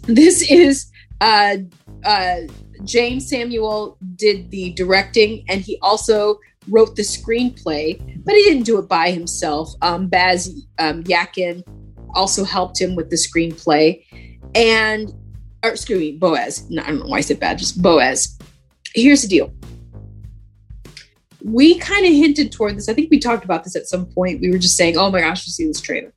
This 0.07 0.43
is 0.51 0.87
uh 1.21 1.57
uh 2.05 2.37
James 2.85 3.29
Samuel 3.29 3.97
did 4.17 4.51
the 4.51 4.73
directing 4.73 5.45
and 5.49 5.61
he 5.61 5.79
also 5.83 6.39
wrote 6.69 6.97
the 6.97 7.03
screenplay, 7.03 7.99
but 8.25 8.35
he 8.35 8.43
didn't 8.45 8.65
do 8.65 8.79
it 8.79 8.89
by 8.89 9.11
himself. 9.11 9.73
Um 9.83 10.09
Baz 10.09 10.51
um, 10.79 11.03
Yakin 11.07 11.63
also 12.15 12.45
helped 12.45 12.81
him 12.81 12.95
with 12.95 13.11
the 13.11 13.17
screenplay. 13.17 14.05
And 14.55 15.13
or 15.65 15.71
excuse 15.71 16.01
me, 16.01 16.13
Boaz. 16.13 16.69
No, 16.71 16.83
I 16.83 16.87
don't 16.89 17.01
know 17.01 17.07
why 17.07 17.19
I 17.19 17.21
said 17.21 17.41
bad, 17.41 17.59
just 17.59 17.81
Boaz 17.81 18.39
here's 18.95 19.23
the 19.23 19.29
deal. 19.29 19.53
We 21.45 21.79
kind 21.79 22.07
of 22.07 22.13
hinted 22.13 22.53
toward 22.53 22.77
this. 22.77 22.89
I 22.89 22.95
think 22.95 23.11
we 23.11 23.19
talked 23.19 23.45
about 23.45 23.65
this 23.65 23.75
at 23.75 23.87
some 23.87 24.07
point. 24.07 24.41
We 24.41 24.51
were 24.51 24.59
just 24.59 24.77
saying, 24.77 24.97
oh 24.97 25.11
my 25.11 25.21
gosh, 25.21 25.47
we 25.47 25.51
see 25.51 25.67
this 25.67 25.81
trailer. 25.81 26.13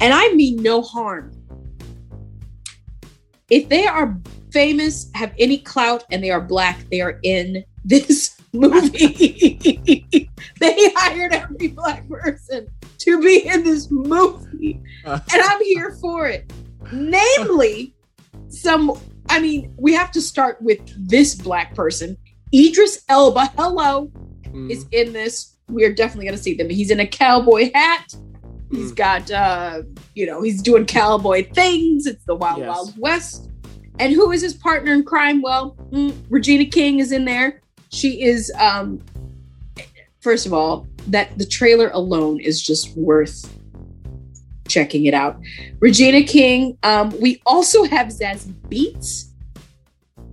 And 0.00 0.12
I 0.12 0.32
mean 0.34 0.62
no 0.62 0.82
harm. 0.82 1.32
If 3.50 3.68
they 3.68 3.86
are 3.86 4.16
famous, 4.52 5.10
have 5.14 5.32
any 5.38 5.58
clout, 5.58 6.04
and 6.10 6.22
they 6.22 6.30
are 6.30 6.40
black, 6.40 6.84
they 6.90 7.00
are 7.00 7.18
in 7.22 7.64
this 7.84 8.40
movie. 8.52 9.58
they 10.60 10.90
hired 10.96 11.32
every 11.34 11.68
black 11.68 12.08
person 12.08 12.68
to 12.98 13.20
be 13.20 13.46
in 13.46 13.64
this 13.64 13.88
movie. 13.90 14.80
And 15.04 15.22
I'm 15.30 15.62
here 15.64 15.92
for 16.00 16.26
it. 16.26 16.50
Namely, 16.92 17.94
some 18.48 18.98
I 19.28 19.38
mean, 19.40 19.72
we 19.78 19.92
have 19.94 20.10
to 20.12 20.20
start 20.20 20.60
with 20.60 20.80
this 21.08 21.34
black 21.36 21.74
person. 21.74 22.16
Idris 22.52 23.04
Elba, 23.08 23.52
hello, 23.56 24.10
Mhm. 24.48 24.70
is 24.70 24.84
in 24.90 25.12
this. 25.12 25.56
We 25.68 25.84
are 25.84 25.92
definitely 25.92 26.24
going 26.26 26.36
to 26.36 26.42
see 26.42 26.54
them. 26.54 26.68
He's 26.68 26.90
in 26.90 26.98
a 26.98 27.06
cowboy 27.06 27.70
hat. 27.72 28.12
He's 28.70 28.92
Mm. 28.92 28.96
got, 28.96 29.30
uh, 29.30 29.82
you 30.14 30.26
know, 30.26 30.42
he's 30.42 30.62
doing 30.62 30.84
cowboy 30.86 31.46
things. 31.52 32.06
It's 32.06 32.24
the 32.24 32.34
Wild 32.36 32.58
Yes. 32.60 32.68
Wild 32.68 32.94
West. 32.98 33.48
And 33.98 34.12
who 34.12 34.30
is 34.32 34.40
his 34.42 34.54
partner 34.54 34.92
in 34.92 35.02
crime? 35.04 35.42
Well, 35.42 35.76
mm, 35.92 36.14
Regina 36.30 36.64
King 36.64 37.00
is 37.00 37.12
in 37.12 37.24
there. 37.24 37.60
She 37.90 38.22
is, 38.22 38.50
um, 38.58 39.00
first 40.20 40.46
of 40.46 40.52
all, 40.52 40.86
that 41.08 41.36
the 41.38 41.44
trailer 41.44 41.90
alone 41.92 42.40
is 42.40 42.62
just 42.62 42.96
worth 42.96 43.52
checking 44.68 45.06
it 45.06 45.14
out. 45.14 45.38
Regina 45.80 46.22
King. 46.22 46.78
Um, 46.84 47.12
we 47.20 47.42
also 47.44 47.82
have 47.84 48.06
Zazie 48.08 48.54
Beetz. 48.68 49.24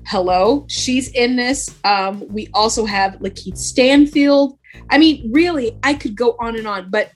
Hello, 0.06 0.66
she's 0.70 1.10
in 1.10 1.36
this. 1.36 1.70
Um, 1.84 2.24
we 2.30 2.48
also 2.54 2.86
have 2.86 3.14
Lakeith 3.16 3.58
Stanfield. 3.58 4.58
I 4.92 5.00
mean, 5.00 5.30
really, 5.34 5.78
I 5.84 5.96
could 5.96 6.16
go 6.16 6.36
on 6.40 6.56
and 6.56 6.68
on, 6.68 6.90
but 6.92 7.12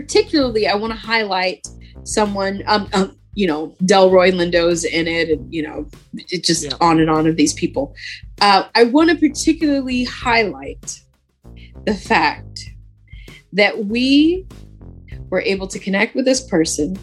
particularly, 0.00 0.66
I 0.66 0.74
want 0.74 0.92
to 0.92 0.98
highlight 0.98 1.66
someone. 2.04 2.62
Um, 2.66 2.88
um, 2.92 3.14
you 3.34 3.46
know, 3.46 3.68
Delroy 3.84 4.32
Lindo's 4.32 4.84
in 4.84 5.06
it, 5.06 5.28
and 5.30 5.52
you 5.52 5.62
know, 5.62 5.88
it 6.14 6.42
just 6.44 6.64
Yeah. 6.64 6.72
on 6.80 6.98
and 7.00 7.08
on 7.08 7.26
of 7.26 7.36
these 7.36 7.52
people. 7.54 7.94
Uh, 8.40 8.64
I 8.74 8.84
want 8.84 9.10
to 9.10 9.16
particularly 9.16 10.04
highlight 10.04 11.00
the 11.86 11.94
fact 11.94 12.70
that 13.52 13.86
we 13.86 14.46
were 15.30 15.40
able 15.42 15.66
to 15.68 15.78
connect 15.78 16.14
with 16.14 16.24
this 16.24 16.40
person 16.40 16.98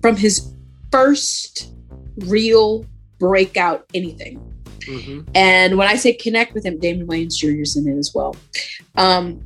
from 0.00 0.16
his 0.16 0.52
first 0.92 1.72
real 2.18 2.86
breakout 3.18 3.86
anything. 3.94 4.36
hmm 4.86 5.20
And 5.34 5.78
when 5.78 5.88
I 5.88 5.96
say 5.96 6.12
connect 6.12 6.54
with 6.54 6.64
him, 6.64 6.78
Damon 6.78 7.06
Wayans 7.06 7.36
Jr. 7.36 7.62
is 7.62 7.76
in 7.76 7.88
it 7.88 7.98
as 7.98 8.12
well. 8.14 8.36
Um, 8.96 9.40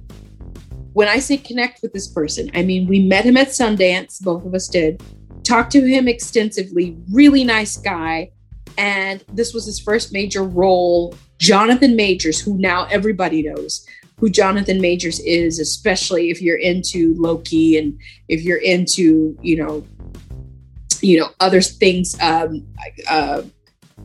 when 0.98 1.06
I 1.06 1.20
say 1.20 1.36
connect 1.36 1.80
with 1.80 1.92
this 1.92 2.08
person, 2.08 2.50
I 2.54 2.64
mean 2.64 2.88
we 2.88 2.98
met 2.98 3.24
him 3.24 3.36
at 3.36 3.50
Sundance, 3.50 4.20
both 4.20 4.44
of 4.44 4.52
us 4.52 4.66
did, 4.66 5.00
talked 5.44 5.70
to 5.70 5.80
him 5.80 6.08
extensively, 6.08 6.96
really 7.12 7.44
nice 7.44 7.76
guy. 7.76 8.32
And 8.76 9.24
this 9.32 9.54
was 9.54 9.64
his 9.64 9.78
first 9.78 10.12
major 10.12 10.42
role. 10.42 11.14
Jonathan 11.38 11.94
Majors, 11.94 12.40
who 12.40 12.58
now 12.58 12.88
everybody 12.90 13.44
knows 13.44 13.86
who 14.18 14.28
Jonathan 14.28 14.80
Majors 14.80 15.20
is, 15.20 15.60
especially 15.60 16.30
if 16.30 16.42
you're 16.42 16.58
into 16.58 17.14
Loki 17.16 17.78
and 17.78 17.96
if 18.26 18.42
you're 18.42 18.58
into, 18.58 19.38
you 19.40 19.56
know, 19.56 19.86
you 21.00 21.20
know, 21.20 21.28
other 21.38 21.60
things. 21.60 22.20
Um, 22.20 22.66
uh, 23.08 23.42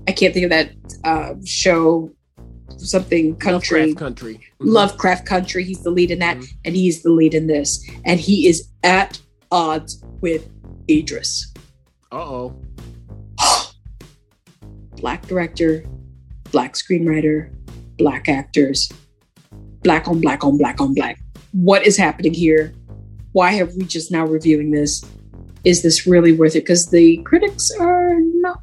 I 0.08 0.12
can't 0.12 0.32
think 0.32 0.44
of 0.44 0.52
that 0.52 0.70
uh, 1.04 1.34
show, 1.44 2.14
something 2.78 3.36
country, 3.36 3.80
Lovecraft 3.88 3.98
country. 4.00 4.34
Mhm. 4.36 4.40
Lovecraft 4.60 5.26
Country. 5.26 5.64
He's 5.64 5.82
the 5.84 5.92
lead 5.92 6.12
in 6.12 6.20
that, 6.20 6.38
Mhm. 6.38 6.48
and 6.66 6.76
he's 6.76 7.02
the 7.04 7.12
lead 7.12 7.34
in 7.34 7.48
this, 7.48 7.84
and 8.06 8.20
he 8.20 8.48
is 8.48 8.68
at 8.84 9.20
odds 9.52 10.04
with 10.22 10.48
Idris. 10.90 11.52
Uh-oh. 12.12 12.54
Black 14.98 15.26
director, 15.28 15.84
black 16.52 16.76
screenwriter, 16.76 17.50
black 17.98 18.30
actors, 18.30 18.90
black 19.84 20.08
on 20.08 20.22
black 20.22 20.44
on 20.44 20.58
black 20.58 20.80
on 20.80 20.94
black. 20.94 21.20
What 21.52 21.86
is 21.86 21.98
happening 21.98 22.34
here? 22.34 22.74
Why 23.34 23.52
have 23.54 23.74
we 23.76 23.84
just 23.86 24.12
now 24.12 24.26
reviewing 24.26 24.72
this? 24.72 25.04
Is 25.64 25.82
this 25.82 26.06
really 26.06 26.32
worth 26.34 26.56
it? 26.56 26.62
Because 26.62 26.88
the 26.88 27.18
critics 27.18 27.72
are 27.80 28.20
not 28.20 28.62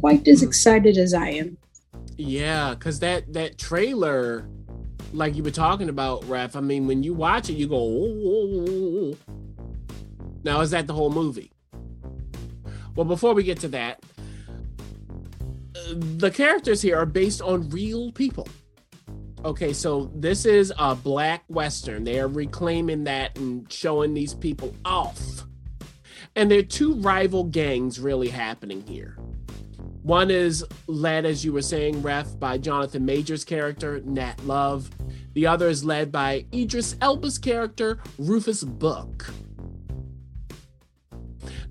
quite 0.00 0.26
as 0.28 0.40
Hmm. 0.40 0.46
excited 0.48 0.96
as 0.98 1.12
I 1.14 1.30
am. 1.30 1.56
Yeah, 2.20 2.74
because 2.74 3.00
that 3.00 3.32
that 3.32 3.56
trailer, 3.56 4.46
like 5.14 5.36
you 5.36 5.42
were 5.42 5.50
talking 5.50 5.88
about, 5.88 6.22
Ref. 6.28 6.54
I 6.54 6.60
mean, 6.60 6.86
when 6.86 7.02
you 7.02 7.14
watch 7.14 7.48
it, 7.48 7.54
you 7.54 7.66
go. 7.66 9.16
Now, 10.44 10.60
is 10.60 10.70
that 10.72 10.86
the 10.86 10.92
whole 10.92 11.10
movie? 11.10 11.50
Well, 12.94 13.06
before 13.06 13.32
we 13.32 13.42
get 13.42 13.58
to 13.60 13.68
that, 13.68 14.02
the 15.94 16.30
characters 16.30 16.82
here 16.82 16.98
are 16.98 17.06
based 17.06 17.40
on 17.40 17.70
real 17.70 18.12
people. 18.12 18.46
Okay, 19.42 19.72
so 19.72 20.10
this 20.14 20.44
is 20.44 20.72
a 20.78 20.94
black 20.94 21.44
western. 21.48 22.04
They 22.04 22.20
are 22.20 22.28
reclaiming 22.28 23.04
that 23.04 23.38
and 23.38 23.70
showing 23.72 24.12
these 24.12 24.34
people 24.34 24.74
off. 24.84 25.44
And 26.36 26.50
there 26.50 26.58
are 26.58 26.62
two 26.62 26.94
rival 26.96 27.44
gangs 27.44 27.98
really 27.98 28.28
happening 28.28 28.82
here. 28.86 29.16
One 30.02 30.30
is 30.30 30.64
led, 30.86 31.26
as 31.26 31.44
you 31.44 31.52
were 31.52 31.62
saying, 31.62 32.02
Ref, 32.02 32.38
by 32.38 32.56
Jonathan 32.58 33.04
Major's 33.04 33.44
character, 33.44 34.00
Nat 34.04 34.44
Love. 34.44 34.90
The 35.34 35.46
other 35.46 35.68
is 35.68 35.84
led 35.84 36.10
by 36.10 36.46
Idris 36.54 36.96
Elba's 37.00 37.38
character, 37.38 38.00
Rufus 38.18 38.64
Buck. 38.64 39.30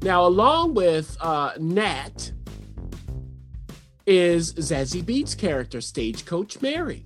Now, 0.01 0.25
along 0.25 0.75
with 0.75 1.17
uh, 1.19 1.53
Nat 1.59 2.31
is 4.05 4.53
Zazie 4.53 5.03
Beetz' 5.03 5.37
character, 5.37 5.81
Stagecoach 5.81 6.61
Mary. 6.61 7.05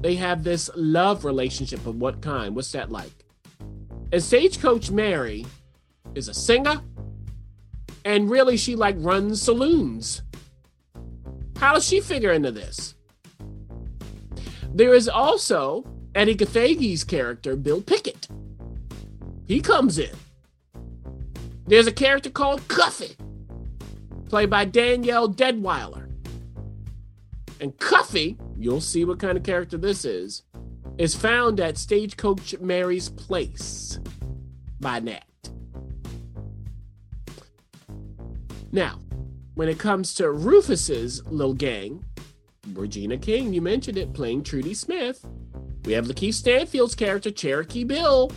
They 0.00 0.16
have 0.16 0.42
this 0.42 0.68
love 0.74 1.24
relationship 1.24 1.86
of 1.86 1.96
what 1.96 2.20
kind? 2.20 2.54
What's 2.54 2.72
that 2.72 2.90
like? 2.90 3.24
And 4.12 4.22
Stagecoach 4.22 4.90
Mary 4.90 5.46
is 6.14 6.28
a 6.28 6.34
singer, 6.34 6.82
and 8.04 8.30
really 8.30 8.56
she 8.56 8.76
like 8.76 8.96
runs 8.98 9.42
saloons. 9.42 10.22
How 11.56 11.74
does 11.74 11.86
she 11.86 12.00
figure 12.00 12.32
into 12.32 12.50
this? 12.50 12.94
There 14.72 14.94
is 14.94 15.08
also 15.08 15.84
Edi 16.16 16.34
Gathegi's 16.34 17.04
character, 17.04 17.56
Bill 17.56 17.80
Pickett. 17.80 18.28
He 19.46 19.60
comes 19.60 19.98
in. 19.98 20.14
There's 21.66 21.86
a 21.86 21.92
character 21.92 22.30
called 22.30 22.66
Cuffee, 22.68 23.16
played 24.28 24.50
by 24.50 24.64
Danielle 24.64 25.28
Deadwyler. 25.28 26.10
And 27.60 27.78
Cuffee, 27.78 28.36
you'll 28.58 28.80
see 28.80 29.04
what 29.04 29.18
kind 29.18 29.38
of 29.38 29.44
character 29.44 29.78
this 29.78 30.04
is, 30.04 30.42
is 30.98 31.14
found 31.14 31.60
at 31.60 31.78
Stagecoach 31.78 32.58
Mary's 32.60 33.08
place 33.08 33.98
by 34.80 35.00
Nat. 35.00 35.24
Now, 38.74 38.98
when 39.54 39.68
it 39.68 39.78
comes 39.78 40.14
to 40.14 40.32
Rufus's 40.32 41.24
little 41.26 41.54
gang, 41.54 42.04
Regina 42.72 43.16
King, 43.16 43.54
you 43.54 43.62
mentioned 43.62 43.96
it, 43.96 44.12
playing 44.12 44.42
Trudy 44.42 44.74
Smith. 44.74 45.24
We 45.84 45.92
have 45.92 46.06
Lakeith 46.06 46.34
Stanfield's 46.34 46.96
character, 46.96 47.30
Cherokee 47.30 47.84
Bill, 47.84 48.32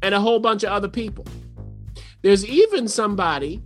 and 0.00 0.14
a 0.14 0.20
whole 0.20 0.38
bunch 0.38 0.62
of 0.62 0.70
other 0.70 0.86
people. 0.86 1.26
There's 2.22 2.46
even 2.46 2.86
somebody 2.86 3.60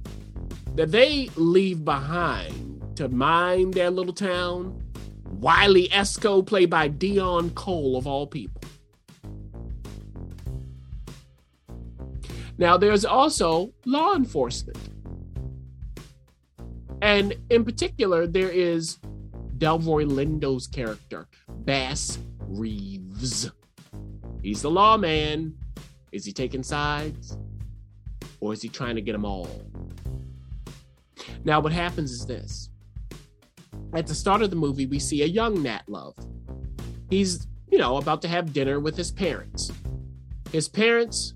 that 0.76 0.92
they 0.92 1.28
leave 1.36 1.84
behind 1.84 2.96
to 2.96 3.10
mind 3.10 3.74
their 3.74 3.90
little 3.90 4.14
town. 4.14 4.82
Wiley 5.26 5.92
Escoe, 5.92 6.40
played 6.40 6.70
by 6.70 6.88
Deon 6.88 7.54
Cole, 7.54 7.98
of 7.98 8.06
all 8.06 8.26
people. 8.26 8.62
Now, 12.56 12.78
there's 12.78 13.04
also 13.04 13.74
law 13.84 14.14
enforcement. 14.14 14.89
And 17.02 17.34
in 17.48 17.64
particular, 17.64 18.26
there 18.26 18.50
is 18.50 18.98
Delroy 19.58 20.06
Lindo's 20.10 20.66
character, 20.66 21.28
Bass 21.48 22.18
Reeves. 22.46 23.50
He's 24.42 24.62
the 24.62 24.70
lawman. 24.70 25.56
Is 26.12 26.24
he 26.24 26.32
taking 26.32 26.62
sides? 26.62 27.36
Or 28.40 28.52
is 28.52 28.62
he 28.62 28.68
trying 28.68 28.96
to 28.96 29.02
get 29.02 29.12
them 29.12 29.24
all? 29.24 29.48
Now, 31.44 31.60
what 31.60 31.72
happens 31.72 32.10
is 32.10 32.26
this. 32.26 32.70
At 33.94 34.06
the 34.06 34.14
start 34.14 34.42
of 34.42 34.50
the 34.50 34.56
movie, 34.56 34.86
we 34.86 34.98
see 34.98 35.22
a 35.22 35.26
young 35.26 35.62
Nat 35.62 35.82
Love. 35.88 36.14
He's, 37.08 37.46
you 37.70 37.78
know, 37.78 37.96
about 37.96 38.22
to 38.22 38.28
have 38.28 38.52
dinner 38.52 38.78
with 38.80 38.96
his 38.96 39.10
parents. 39.10 39.70
His 40.52 40.68
parents, 40.68 41.34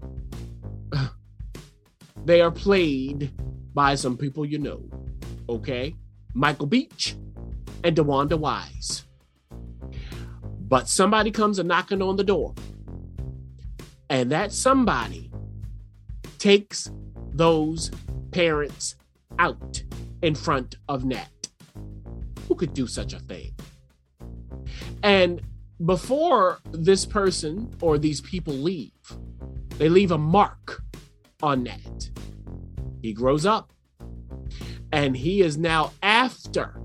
they 2.24 2.40
are 2.40 2.50
played 2.50 3.32
by 3.74 3.94
some 3.94 4.16
people 4.16 4.46
you 4.46 4.58
know 4.58 4.88
okay? 5.48 5.94
Michael 6.34 6.66
Beach 6.66 7.16
and 7.82 7.96
DeWanda 7.96 8.38
Wise. 8.38 9.04
But 10.60 10.88
somebody 10.88 11.30
comes 11.30 11.58
a 11.58 11.64
knocking 11.64 12.02
on 12.02 12.16
the 12.16 12.24
door, 12.24 12.54
and 14.08 14.32
that 14.32 14.52
somebody 14.52 15.30
takes 16.38 16.90
those 17.32 17.90
parents 18.30 18.96
out 19.38 19.82
in 20.22 20.34
front 20.34 20.76
of 20.88 21.04
Nat. 21.04 21.28
Who 22.48 22.54
could 22.54 22.74
do 22.74 22.86
such 22.86 23.12
a 23.12 23.18
thing? 23.20 23.54
And 25.02 25.42
before 25.84 26.60
this 26.72 27.04
person 27.04 27.74
or 27.80 27.98
these 27.98 28.20
people 28.20 28.54
leave, 28.54 28.92
they 29.78 29.88
leave 29.88 30.12
a 30.12 30.18
mark 30.18 30.82
on 31.42 31.64
Nat. 31.64 32.10
He 33.02 33.12
grows 33.12 33.44
up 33.44 33.73
and 34.94 35.16
he 35.16 35.40
is 35.40 35.58
now 35.58 35.90
after 36.04 36.80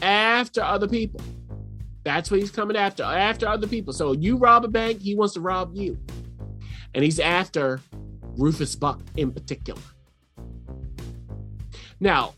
after 0.00 0.62
other 0.62 0.86
people. 0.86 1.20
That's 2.04 2.30
what 2.30 2.38
he's 2.38 2.52
coming 2.52 2.76
after 2.76 3.02
after 3.02 3.48
other 3.48 3.66
people. 3.66 3.92
So 3.92 4.12
you 4.12 4.36
rob 4.36 4.64
a 4.64 4.68
bank 4.68 5.00
he 5.00 5.16
wants 5.16 5.34
to 5.34 5.40
rob 5.40 5.74
you. 5.74 5.98
And 6.94 7.02
he's 7.02 7.18
after 7.18 7.80
rufus 8.36 8.76
buck 8.76 9.00
in 9.16 9.32
particular. 9.32 9.80
Now 11.98 12.34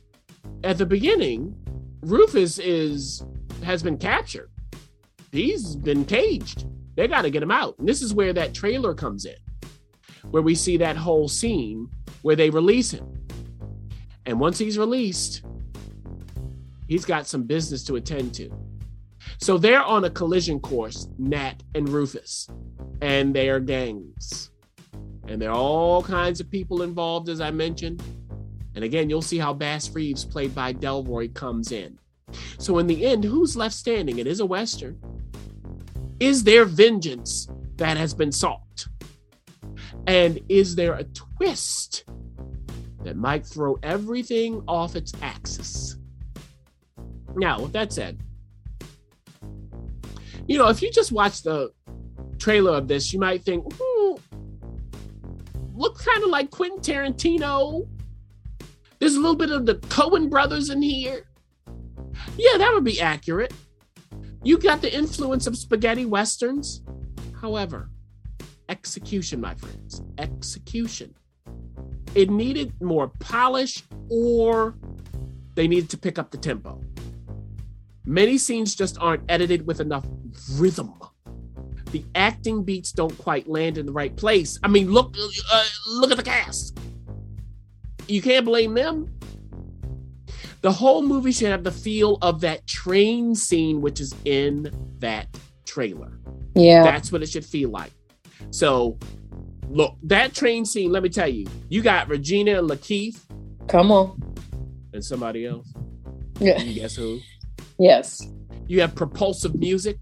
at 0.64 0.78
the 0.78 0.86
beginning 0.86 1.54
rufus 2.00 2.58
is 2.58 3.22
has 3.62 3.82
been 3.82 3.98
captured. 3.98 4.50
He's 5.32 5.76
been 5.76 6.06
caged. 6.06 6.64
They 6.96 7.08
got 7.08 7.22
to 7.22 7.30
get 7.30 7.42
him 7.42 7.50
out. 7.50 7.78
And 7.78 7.86
this 7.86 8.00
is 8.00 8.14
where 8.14 8.32
that 8.32 8.54
trailer 8.54 8.94
comes 8.94 9.26
in 9.26 9.36
where 10.30 10.42
we 10.42 10.54
see 10.54 10.78
that 10.78 10.96
whole 10.96 11.28
scene 11.28 11.90
where 12.22 12.36
they 12.36 12.48
release 12.48 12.90
him 12.90 13.14
and 14.26 14.40
once 14.40 14.58
he's 14.58 14.78
released, 14.78 15.42
he's 16.88 17.04
got 17.04 17.26
some 17.26 17.44
business 17.44 17.84
to 17.84 17.96
attend 17.96 18.34
to. 18.34 18.50
So 19.38 19.58
they're 19.58 19.82
on 19.82 20.04
a 20.04 20.10
collision 20.10 20.60
course, 20.60 21.08
Nat 21.18 21.62
and 21.74 21.88
Rufus, 21.88 22.48
and 23.00 23.34
they 23.34 23.48
are 23.48 23.60
gangs. 23.60 24.50
And 25.26 25.40
there 25.40 25.50
are 25.50 25.56
all 25.56 26.02
kinds 26.02 26.40
of 26.40 26.50
people 26.50 26.82
involved, 26.82 27.28
as 27.28 27.40
I 27.40 27.50
mentioned. 27.50 28.02
And 28.74 28.84
again, 28.84 29.08
you'll 29.08 29.22
see 29.22 29.38
how 29.38 29.54
Bass 29.54 29.90
Reeves, 29.94 30.24
played 30.24 30.54
by 30.54 30.72
Delroy, 30.72 31.32
comes 31.32 31.72
in. 31.72 31.98
So 32.58 32.78
in 32.78 32.86
the 32.86 33.06
end, 33.06 33.24
who's 33.24 33.56
left 33.56 33.74
standing? 33.74 34.18
It 34.18 34.26
is 34.26 34.40
a 34.40 34.46
Western. 34.46 34.98
Is 36.20 36.44
there 36.44 36.64
vengeance 36.64 37.48
that 37.76 37.96
has 37.96 38.14
been 38.14 38.32
sought? 38.32 38.86
And 40.06 40.40
is 40.48 40.76
there 40.76 40.94
a 40.94 41.04
twist 41.04 42.04
that 43.04 43.16
might 43.16 43.46
throw 43.46 43.78
everything 43.82 44.62
off 44.66 44.96
its 44.96 45.12
axis? 45.22 45.96
Now, 47.36 47.60
with 47.60 47.72
that 47.72 47.92
said, 47.92 48.20
you 50.46 50.58
know, 50.58 50.68
if 50.68 50.82
you 50.82 50.90
just 50.90 51.12
watch 51.12 51.42
the 51.42 51.72
trailer 52.38 52.76
of 52.76 52.88
this, 52.88 53.12
you 53.12 53.18
might 53.18 53.42
think, 53.42 53.64
hmm, 53.76 54.14
looks 55.74 56.04
kind 56.04 56.22
of 56.22 56.30
like 56.30 56.50
Quentin 56.50 56.80
Tarantino. 56.80 57.88
There's 58.98 59.16
a 59.16 59.20
little 59.20 59.36
bit 59.36 59.50
of 59.50 59.66
the 59.66 59.76
Coen 59.76 60.30
brothers 60.30 60.70
in 60.70 60.82
here. 60.82 61.24
Yeah, 62.36 62.58
that 62.58 62.72
would 62.72 62.84
be 62.84 63.00
accurate. 63.00 63.52
You 64.42 64.58
got 64.58 64.82
the 64.82 64.94
influence 64.94 65.46
of 65.46 65.56
spaghetti 65.56 66.04
westerns. 66.04 66.82
However, 67.40 67.90
execution, 68.68 69.40
my 69.40 69.54
friends, 69.54 70.02
execution. 70.18 71.14
It 72.14 72.30
needed 72.30 72.72
more 72.80 73.08
polish 73.20 73.82
or 74.08 74.74
they 75.54 75.66
needed 75.68 75.90
to 75.90 75.98
pick 75.98 76.18
up 76.18 76.30
the 76.30 76.38
tempo. 76.38 76.80
Many 78.06 78.38
scenes 78.38 78.74
just 78.74 78.98
aren't 79.00 79.22
edited 79.28 79.66
with 79.66 79.80
enough 79.80 80.04
rhythm. 80.52 80.92
The 81.90 82.04
acting 82.14 82.64
beats 82.64 82.92
don't 82.92 83.16
quite 83.18 83.48
land 83.48 83.78
in 83.78 83.86
the 83.86 83.92
right 83.92 84.14
place. 84.14 84.58
I 84.62 84.68
mean, 84.68 84.90
look, 84.90 85.14
uh, 85.52 85.64
look 85.88 86.10
at 86.10 86.16
the 86.16 86.22
cast. 86.22 86.78
You 88.08 88.20
can't 88.20 88.44
blame 88.44 88.74
them. 88.74 89.10
The 90.60 90.72
whole 90.72 91.02
movie 91.02 91.32
should 91.32 91.50
have 91.50 91.62
the 91.62 91.70
feel 91.70 92.18
of 92.20 92.40
that 92.40 92.66
train 92.66 93.34
scene, 93.34 93.80
which 93.80 94.00
is 94.00 94.14
in 94.24 94.70
that 94.98 95.28
trailer. 95.66 96.18
Yeah. 96.54 96.82
That's 96.82 97.12
what 97.12 97.22
it 97.22 97.28
should 97.28 97.44
feel 97.44 97.70
like. 97.70 97.92
So, 98.50 98.98
look, 99.70 99.96
that 100.04 100.34
train 100.34 100.64
scene, 100.64 100.90
let 100.92 101.02
me 101.02 101.08
tell 101.08 101.28
you, 101.28 101.46
you 101.68 101.82
got 101.82 102.08
Regina 102.08 102.58
and 102.58 102.68
Lakeith 102.68 103.20
Come 103.68 103.90
on. 103.90 104.20
and 104.92 105.04
somebody 105.04 105.46
else. 105.46 105.72
Yeah. 106.40 106.60
You 106.62 106.74
guess 106.74 106.96
who? 106.96 107.20
Yes. 107.78 108.26
You 108.66 108.80
have 108.80 108.94
propulsive 108.94 109.54
music, 109.54 109.98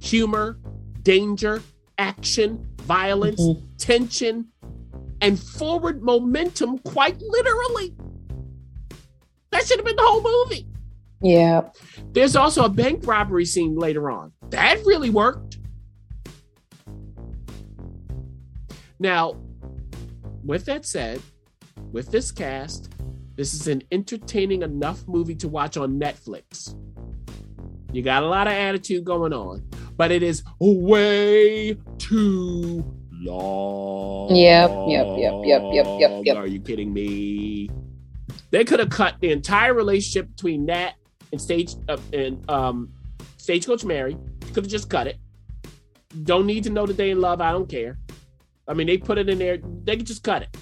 humor, 0.00 0.58
danger, 1.02 1.62
action, 1.98 2.66
violence, 2.82 3.40
Mhm. 3.40 3.62
tension, 3.78 4.46
and 5.20 5.38
forward 5.38 6.02
momentum, 6.02 6.78
quite 6.78 7.20
literally. 7.20 7.94
That 9.50 9.64
should 9.66 9.78
have 9.78 9.86
been 9.86 9.96
the 9.96 10.02
whole 10.02 10.22
movie. 10.22 10.66
Yeah. 11.22 11.68
There's 12.12 12.34
also 12.34 12.64
a 12.64 12.68
bank 12.68 13.06
robbery 13.06 13.44
scene 13.44 13.76
later 13.76 14.10
on. 14.10 14.32
That 14.50 14.84
really 14.84 15.10
worked. 15.10 15.58
Now, 19.02 19.34
with 20.44 20.64
that 20.66 20.86
said, 20.86 21.20
with 21.90 22.12
this 22.12 22.30
cast, 22.30 22.94
this 23.34 23.52
is 23.52 23.66
an 23.66 23.82
entertaining 23.90 24.62
enough 24.62 25.08
movie 25.08 25.34
to 25.36 25.48
watch 25.48 25.76
on 25.76 25.98
Netflix. 25.98 26.76
You 27.92 28.02
got 28.02 28.22
a 28.22 28.26
lot 28.28 28.46
of 28.46 28.52
attitude 28.52 29.02
going 29.04 29.32
on, 29.32 29.68
but 29.96 30.12
it 30.12 30.22
is 30.22 30.44
way 30.60 31.76
too 31.98 32.84
long. 33.10 34.36
Yep, 34.36 34.70
yep, 34.86 35.06
yep, 35.18 35.32
yep, 35.46 35.62
yep, 35.72 35.86
yep, 35.98 36.22
yep. 36.24 36.36
Are 36.36 36.46
you 36.46 36.60
kidding 36.60 36.92
me? 36.92 37.70
They 38.52 38.64
could 38.64 38.78
have 38.78 38.90
cut 38.90 39.16
the 39.18 39.32
entire 39.32 39.74
relationship 39.74 40.28
between 40.28 40.66
Nat 40.66 40.92
and 41.32 41.40
stage 41.40 41.74
uh, 41.88 41.96
and 42.12 42.48
um, 42.48 42.92
stagecoach 43.36 43.84
Mary. 43.84 44.16
Could 44.52 44.62
have 44.62 44.68
just 44.68 44.88
cut 44.88 45.08
it. 45.08 45.16
Don't 46.22 46.46
need 46.46 46.62
to 46.64 46.70
know 46.70 46.86
that 46.86 46.96
they 46.96 47.10
in 47.10 47.20
love. 47.20 47.40
I 47.40 47.50
don't 47.50 47.68
care. 47.68 47.98
I 48.72 48.74
mean, 48.74 48.86
they 48.86 48.96
put 48.96 49.18
it 49.18 49.28
in 49.28 49.38
there. 49.38 49.58
They 49.84 49.98
could 49.98 50.06
just 50.06 50.22
cut 50.22 50.40
it, 50.40 50.56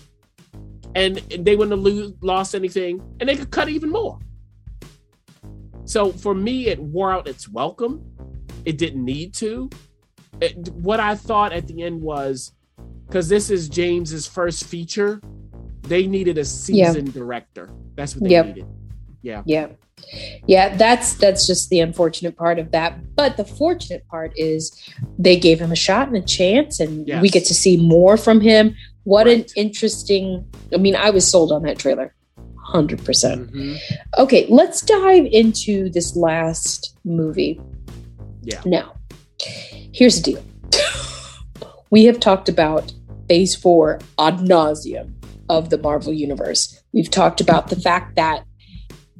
and 0.96 1.18
they 1.46 1.54
wouldn't 1.54 1.70
have 1.70 1.78
lose, 1.78 2.12
lost 2.22 2.56
anything, 2.56 3.00
and 3.20 3.28
they 3.28 3.36
could 3.36 3.52
cut 3.52 3.68
even 3.68 3.88
more. 3.88 4.18
So 5.84 6.10
for 6.10 6.34
me, 6.34 6.66
it 6.66 6.80
wore 6.80 7.12
out 7.12 7.28
its 7.28 7.48
welcome. 7.48 8.02
It 8.64 8.78
didn't 8.78 9.04
need 9.04 9.32
to. 9.34 9.70
It, 10.40 10.56
what 10.72 10.98
I 10.98 11.14
thought 11.14 11.52
at 11.52 11.68
the 11.68 11.84
end 11.84 12.02
was 12.02 12.52
because 13.06 13.28
this 13.28 13.48
is 13.48 13.68
James's 13.68 14.26
first 14.26 14.64
feature, 14.64 15.20
they 15.82 16.04
needed 16.08 16.36
a 16.36 16.44
seasoned 16.44 17.14
director. 17.14 17.70
That's 17.94 18.16
what 18.16 18.24
they 18.24 18.30
Yep. 18.30 18.46
needed. 18.46 18.66
Yeah. 19.22 19.42
Yeah. 19.46 19.68
Yeah, 20.46 20.76
that's 20.76 21.14
that's 21.14 21.46
just 21.46 21.68
the 21.68 21.80
unfortunate 21.80 22.36
part 22.36 22.58
of 22.58 22.70
that. 22.72 23.14
But 23.14 23.36
the 23.36 23.44
fortunate 23.44 24.06
part 24.08 24.32
is 24.34 24.72
they 25.18 25.38
gave 25.38 25.60
him 25.60 25.72
a 25.72 25.76
shot 25.76 26.08
and 26.08 26.16
a 26.16 26.22
chance 26.22 26.80
and 26.80 27.06
we 27.20 27.28
get 27.28 27.44
to 27.46 27.54
see 27.54 27.76
more 27.76 28.16
from 28.16 28.40
him. 28.40 28.74
What 29.04 29.28
an 29.28 29.44
interesting 29.56 30.46
I 30.72 30.78
mean, 30.78 30.96
I 30.96 31.10
was 31.10 31.28
sold 31.28 31.52
on 31.52 31.62
that 31.64 31.78
trailer. 31.78 32.14
100%. 32.72 33.50
Mhm. 33.50 33.76
Okay, 34.18 34.46
let's 34.48 34.80
dive 34.80 35.26
into 35.26 35.90
this 35.90 36.16
last 36.16 36.96
movie. 37.04 37.60
Yeah. 38.42 38.60
Now, 38.64 38.94
here's 39.92 40.22
the 40.22 40.32
deal. 40.32 40.44
we 41.90 42.04
have 42.04 42.20
talked 42.20 42.48
about 42.48 42.92
phase 43.28 43.54
four 43.54 43.98
ad 44.18 44.38
nauseum 44.38 45.12
of 45.48 45.70
the 45.70 45.78
Marvel 45.78 46.12
Universe. 46.12 46.80
We've 46.92 47.10
talked 47.10 47.40
about 47.40 47.68
the 47.68 47.76
fact 47.76 48.16
that 48.16 48.44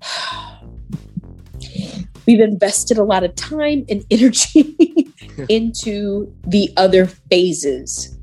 we've 2.27 2.41
invested 2.41 2.99
a 2.99 3.05
lot 3.05 3.25
of 3.25 3.35
time 3.35 3.85
and 3.89 4.05
energy 4.11 5.13
into 5.49 6.33
the 6.47 6.73
other 6.77 7.07
phases 7.07 8.17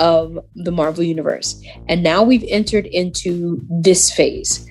of 0.00 0.38
the 0.54 0.72
Marvel 0.72 1.04
Universe. 1.04 1.62
And 1.88 2.02
now 2.02 2.22
we've 2.22 2.44
entered 2.48 2.86
into 2.86 3.60
this 3.70 4.10
phase. 4.10 4.68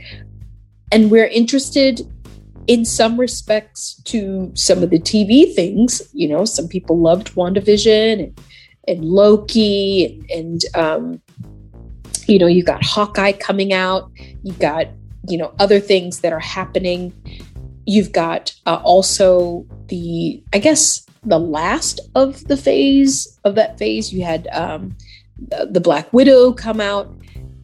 And 0.91 1.09
we're 1.09 1.27
interested 1.27 2.01
in 2.67 2.85
some 2.85 3.19
respects 3.19 4.01
to 4.03 4.51
some 4.55 4.83
of 4.83 4.89
the 4.89 4.99
TV 4.99 5.53
things. 5.53 6.01
You 6.13 6.27
know, 6.27 6.45
some 6.45 6.67
people 6.67 6.99
loved 6.99 7.35
WandaVision 7.35 8.23
and, 8.23 8.41
and 8.87 9.05
Loki, 9.05 10.21
and, 10.29 10.63
and 10.75 10.75
um, 10.75 11.21
you 12.27 12.39
know, 12.39 12.47
you 12.47 12.63
got 12.63 12.83
Hawkeye 12.83 13.33
coming 13.33 13.73
out. 13.73 14.09
You 14.43 14.53
got 14.53 14.87
you 15.27 15.37
know 15.37 15.53
other 15.59 15.79
things 15.79 16.19
that 16.19 16.33
are 16.33 16.39
happening. 16.39 17.13
You've 17.85 18.11
got 18.11 18.53
uh, 18.65 18.81
also 18.83 19.65
the, 19.87 20.41
I 20.53 20.59
guess, 20.59 21.05
the 21.23 21.39
last 21.39 21.99
of 22.15 22.47
the 22.47 22.55
phase 22.55 23.39
of 23.43 23.55
that 23.55 23.77
phase. 23.77 24.13
You 24.13 24.23
had 24.23 24.47
um, 24.53 24.95
the, 25.49 25.67
the 25.69 25.81
Black 25.81 26.11
Widow 26.13 26.53
come 26.53 26.79
out, 26.79 27.13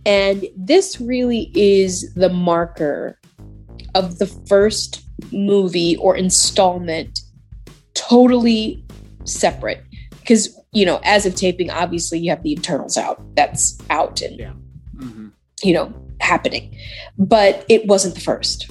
and 0.05 0.45
this 0.57 0.99
really 0.99 1.51
is 1.53 2.13
the 2.15 2.29
marker 2.29 3.17
of 3.95 4.19
the 4.19 4.27
first 4.27 5.03
movie 5.31 5.95
or 5.97 6.15
installment 6.15 7.21
totally 7.93 8.83
separate 9.25 9.83
because 10.11 10.57
you 10.71 10.85
know 10.85 10.99
as 11.03 11.25
of 11.25 11.35
taping 11.35 11.69
obviously 11.69 12.17
you 12.19 12.29
have 12.29 12.41
the 12.43 12.51
Eternals 12.51 12.97
out 12.97 13.21
that's 13.35 13.77
out 13.89 14.21
and 14.21 14.39
Yeah. 14.39 14.53
Mhm. 14.95 15.31
you 15.63 15.73
know 15.73 15.93
happening. 16.29 16.75
But 17.17 17.65
it 17.67 17.87
wasn't 17.87 18.15
the 18.15 18.21
first. 18.21 18.69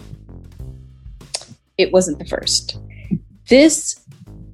It 1.77 1.93
wasn't 1.93 2.19
the 2.19 2.25
first. 2.25 2.79
This 3.49 4.01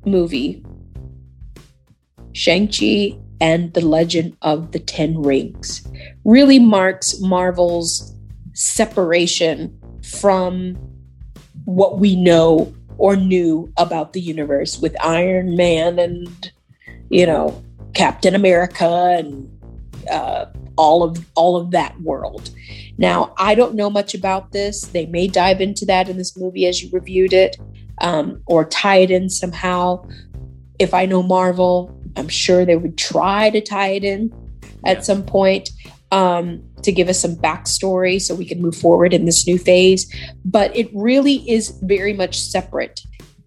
movie 0.05 0.65
shang-chi 2.33 3.17
and 3.41 3.73
the 3.75 3.81
legend 3.81 4.37
of 4.43 4.73
the 4.73 4.79
ten 4.79 5.23
rings 5.23 5.87
really 6.25 6.59
marks 6.59 7.21
marvel's 7.21 8.13
separation 8.53 9.79
from 10.03 10.77
what 11.65 11.99
we 11.99 12.17
know 12.17 12.73
or 12.99 13.17
knew 13.17 13.73
about 13.77 14.13
the 14.13 14.21
universe 14.21 14.79
with 14.79 14.95
Iron 15.03 15.57
Man 15.57 15.99
and 15.99 16.53
you 17.11 17.27
know 17.27 17.63
Captain 17.95 18.35
America 18.35 19.17
and 19.19 19.51
uh, 20.11 20.47
all 20.77 21.03
of 21.03 21.25
all 21.35 21.57
of 21.57 21.71
that 21.73 22.01
world. 22.01 22.51
Now 22.99 23.35
I 23.39 23.55
don't 23.55 23.75
know 23.75 23.91
much 23.91 24.15
about 24.15 24.53
this. 24.53 24.83
They 24.83 25.07
may 25.07 25.27
dive 25.27 25.61
into 25.61 25.85
that 25.87 26.09
in 26.09 26.17
this 26.17 26.37
movie 26.37 26.67
as 26.67 26.83
you 26.83 26.91
reviewed 26.93 27.33
it, 27.33 27.57
um, 28.01 28.43
or 28.47 28.65
tie 28.65 28.99
it 28.99 29.11
in 29.11 29.29
somehow. 29.29 30.07
If 30.79 30.95
I 30.95 31.07
know 31.07 31.23
Marvel, 31.23 31.97
I'm 32.17 32.29
sure 32.29 32.65
they 32.65 32.77
would 32.77 32.97
try 32.99 33.51
to 33.51 33.61
tie 33.61 33.91
it 33.91 34.05
in 34.05 34.33
at 34.85 34.99
Yeah. 34.99 35.03
some 35.03 35.23
point 35.25 35.71
um, 36.13 36.63
to 36.83 36.93
give 36.93 37.09
us 37.09 37.19
some 37.21 37.35
backstory 37.35 38.21
so 38.21 38.35
we 38.35 38.45
can 38.45 38.63
move 38.63 38.77
forward 38.77 39.13
in 39.13 39.25
this 39.25 39.47
new 39.47 39.59
phase. 39.59 40.13
But 40.45 40.77
it 40.77 40.89
really 40.95 41.49
is 41.51 41.71
very 41.83 42.13
much 42.13 42.39
separate 42.39 43.01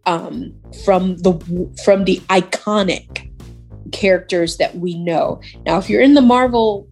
um, 0.06 0.54
from 0.84 1.18
the 1.18 1.34
from 1.84 2.06
the 2.06 2.18
iconic 2.30 3.30
characters 3.92 4.58
that 4.58 4.76
we 4.76 4.96
know. 4.96 5.40
Now, 5.66 5.78
if 5.78 5.90
you're 5.90 6.02
in 6.02 6.14
the 6.14 6.22
Marvel 6.22 6.88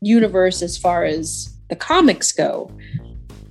universe 0.00 0.62
as 0.62 0.76
far 0.76 1.04
as 1.04 1.48
the 1.72 1.76
comics 1.76 2.32
go, 2.32 2.70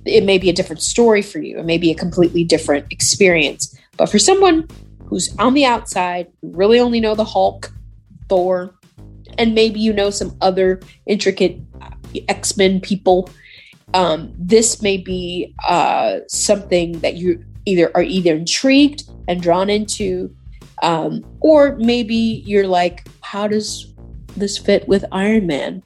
it 0.04 0.22
may 0.22 0.38
be 0.38 0.48
a 0.48 0.52
different 0.52 0.80
story 0.80 1.22
for 1.22 1.40
you. 1.40 1.58
It 1.58 1.64
may 1.64 1.76
be 1.76 1.90
a 1.90 1.94
completely 1.94 2.44
different 2.44 2.86
experience. 2.92 3.76
But 3.96 4.06
for 4.06 4.20
someone 4.20 4.68
who's 5.06 5.34
on 5.40 5.54
the 5.54 5.64
outside, 5.64 6.28
who 6.40 6.52
really 6.52 6.78
only 6.78 7.00
know 7.00 7.16
the 7.16 7.24
Hulk, 7.24 7.72
Thor, 8.28 8.76
and 9.38 9.56
maybe 9.56 9.80
you 9.80 9.92
know 9.92 10.10
some 10.10 10.36
other 10.40 10.80
intricate 11.06 11.58
uh, 11.80 11.90
X 12.28 12.56
Men 12.56 12.80
people, 12.80 13.28
um, 13.92 14.32
this 14.38 14.82
may 14.82 14.98
be 14.98 15.52
uh, 15.66 16.20
something 16.28 16.92
that 17.00 17.16
you 17.16 17.44
either 17.64 17.90
are 17.96 18.04
either 18.04 18.36
intrigued 18.36 19.02
and 19.26 19.42
drawn 19.42 19.68
into, 19.68 20.32
um, 20.80 21.24
or 21.40 21.76
maybe 21.76 22.42
you're 22.46 22.68
like, 22.68 23.04
how 23.20 23.48
does 23.48 23.92
this 24.36 24.58
fit 24.58 24.86
with 24.86 25.04
Iron 25.10 25.48
Man? 25.48 25.82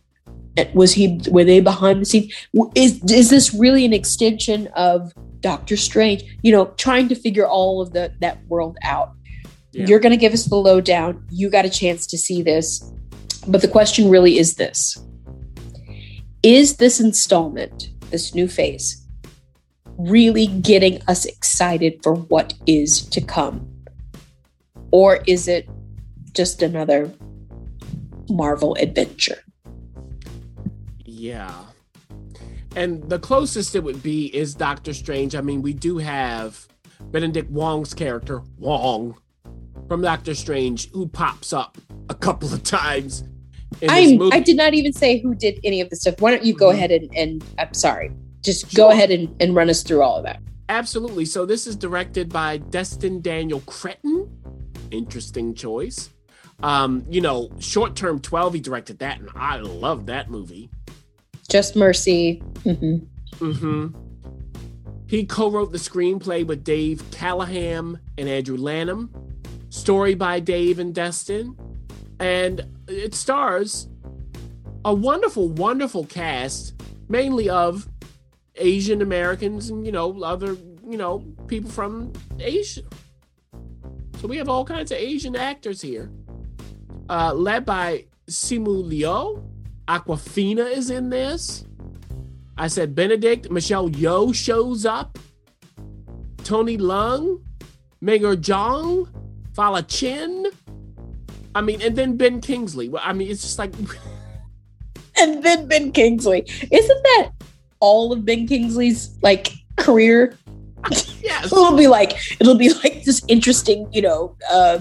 Was 0.74 0.92
he 0.92 1.20
were 1.30 1.44
they 1.44 1.60
behind 1.60 2.00
the 2.00 2.04
scenes? 2.06 2.32
Is 2.74 3.02
is 3.10 3.30
this 3.30 3.52
really 3.52 3.84
an 3.84 3.92
extension 3.92 4.68
of 4.68 5.12
Doctor 5.40 5.76
Strange? 5.76 6.24
You 6.42 6.52
know, 6.52 6.66
trying 6.76 7.08
to 7.08 7.14
figure 7.14 7.46
all 7.46 7.80
of 7.80 7.92
the 7.92 8.12
that 8.20 8.44
world 8.46 8.76
out. 8.82 9.12
Yeah. 9.72 9.86
You're 9.86 10.00
going 10.00 10.12
to 10.12 10.16
give 10.16 10.32
us 10.32 10.46
the 10.46 10.56
lowdown. 10.56 11.26
You 11.30 11.50
got 11.50 11.66
a 11.66 11.70
chance 11.70 12.06
to 12.06 12.18
see 12.18 12.42
this, 12.42 12.90
but 13.46 13.60
the 13.60 13.68
question 13.68 14.08
really 14.08 14.38
is 14.38 14.54
this: 14.54 14.96
Is 16.42 16.76
this 16.76 17.00
installment, 17.00 17.90
this 18.10 18.34
new 18.34 18.48
phase, 18.48 19.06
really 19.98 20.46
getting 20.46 21.02
us 21.08 21.24
excited 21.26 22.02
for 22.02 22.14
what 22.14 22.54
is 22.66 23.02
to 23.10 23.20
come? 23.20 23.68
Or 24.90 25.20
is 25.26 25.48
it 25.48 25.68
just 26.32 26.62
another 26.62 27.12
Marvel 28.30 28.74
adventure? 28.76 29.42
Yeah. 31.16 31.52
And 32.74 33.08
the 33.08 33.18
closest 33.18 33.74
it 33.74 33.82
would 33.82 34.02
be 34.02 34.26
is 34.36 34.54
Doctor 34.54 34.92
Strange. 34.92 35.34
I 35.34 35.40
mean, 35.40 35.62
we 35.62 35.72
do 35.72 35.96
have 35.98 36.66
Benedict 37.00 37.50
Wong's 37.50 37.94
character, 37.94 38.42
Wong, 38.58 39.16
from 39.88 40.02
Doctor 40.02 40.34
Strange, 40.34 40.90
who 40.90 41.08
pops 41.08 41.52
up 41.52 41.78
a 42.10 42.14
couple 42.14 42.52
of 42.52 42.62
times 42.62 43.22
in 43.80 43.88
this 43.88 44.12
I 44.12 44.16
movie. 44.16 44.36
I 44.36 44.40
did 44.40 44.56
not 44.56 44.74
even 44.74 44.92
say 44.92 45.18
who 45.20 45.34
did 45.34 45.58
any 45.64 45.80
of 45.80 45.88
the 45.90 45.96
stuff. 45.96 46.20
Why 46.20 46.32
don't 46.32 46.44
you 46.44 46.54
go 46.54 46.68
Mhm. 46.70 46.74
ahead 46.74 46.90
and, 46.92 47.14
and 47.16 47.44
I'm 47.58 47.72
sorry, 47.72 48.12
just 48.42 48.70
Sure. 48.70 48.88
go 48.88 48.90
ahead 48.92 49.10
and, 49.10 49.34
and 49.40 49.54
run 49.54 49.70
us 49.70 49.82
through 49.82 50.02
all 50.02 50.16
of 50.18 50.24
that. 50.24 50.40
Absolutely. 50.68 51.24
So 51.24 51.46
this 51.46 51.66
is 51.66 51.76
directed 51.76 52.28
by 52.28 52.58
Destin 52.58 53.20
Daniel 53.22 53.60
Cretton. 53.60 54.28
Interesting 54.90 55.54
choice. 55.54 56.10
Um, 56.62 57.04
you 57.08 57.20
know, 57.20 57.50
short 57.58 57.96
term 57.96 58.18
12, 58.20 58.54
he 58.54 58.60
directed 58.60 58.98
that, 58.98 59.20
and 59.20 59.28
I 59.34 59.56
love 59.58 60.06
that 60.06 60.30
movie. 60.30 60.70
Just 61.48 61.76
Mercy. 61.76 62.42
hmm 62.64 62.96
hmm 63.38 63.88
He 65.06 65.24
co-wrote 65.24 65.72
the 65.72 65.78
screenplay 65.78 66.44
with 66.46 66.64
Dave 66.64 67.02
Callahan 67.10 68.00
and 68.18 68.28
Andrew 68.28 68.56
Lanham. 68.56 69.10
Story 69.70 70.14
by 70.14 70.40
Dave 70.40 70.78
and 70.78 70.94
Destin, 70.94 71.54
and 72.18 72.64
it 72.88 73.14
stars 73.14 73.88
a 74.84 74.94
wonderful, 74.94 75.48
wonderful 75.50 76.06
cast, 76.06 76.74
mainly 77.08 77.50
of 77.50 77.86
Asian 78.54 79.02
Americans 79.02 79.68
and 79.68 79.84
you 79.84 79.92
know 79.92 80.22
other 80.22 80.56
you 80.88 80.96
know 80.96 81.18
people 81.46 81.70
from 81.70 82.12
Asia. 82.38 82.82
So 84.20 84.28
we 84.28 84.38
have 84.38 84.48
all 84.48 84.64
kinds 84.64 84.90
of 84.92 84.98
Asian 84.98 85.36
actors 85.36 85.82
here, 85.82 86.10
uh, 87.10 87.34
led 87.34 87.66
by 87.66 88.06
Simu 88.28 88.82
Liu. 88.82 89.42
Awkwafina 89.88 90.70
is 90.70 90.90
in 90.90 91.10
this. 91.10 91.64
I 92.58 92.68
said 92.68 92.94
Benedict. 92.94 93.50
Michelle 93.50 93.90
Yeoh 93.90 94.34
shows 94.34 94.86
up. 94.86 95.18
Tony 96.42 96.78
Leung, 96.78 97.42
Meng'er 98.02 98.36
Zhang, 98.36 99.08
Fala 99.54 99.82
Chen. 99.82 100.46
I 101.54 101.60
mean, 101.60 101.82
and 101.82 101.96
then 101.96 102.16
Ben 102.16 102.40
Kingsley. 102.40 102.92
I 103.00 103.12
mean, 103.12 103.30
it's 103.30 103.42
just 103.42 103.58
like 103.58 103.72
And 105.18 105.42
then 105.42 105.66
Ben 105.66 105.92
Kingsley. 105.92 106.44
Isn't 106.70 107.02
that 107.02 107.30
all 107.80 108.12
of 108.12 108.24
Ben 108.24 108.46
Kingsley's 108.46 109.16
like 109.22 109.48
career? 109.76 110.36
yes, 111.22 111.46
It'll 111.52 111.76
be 111.76 111.88
like 111.88 112.12
it'll 112.40 112.54
be 112.54 112.72
like 112.74 113.04
this 113.04 113.22
interesting, 113.28 113.88
you 113.92 114.02
know, 114.02 114.36
uh, 114.50 114.78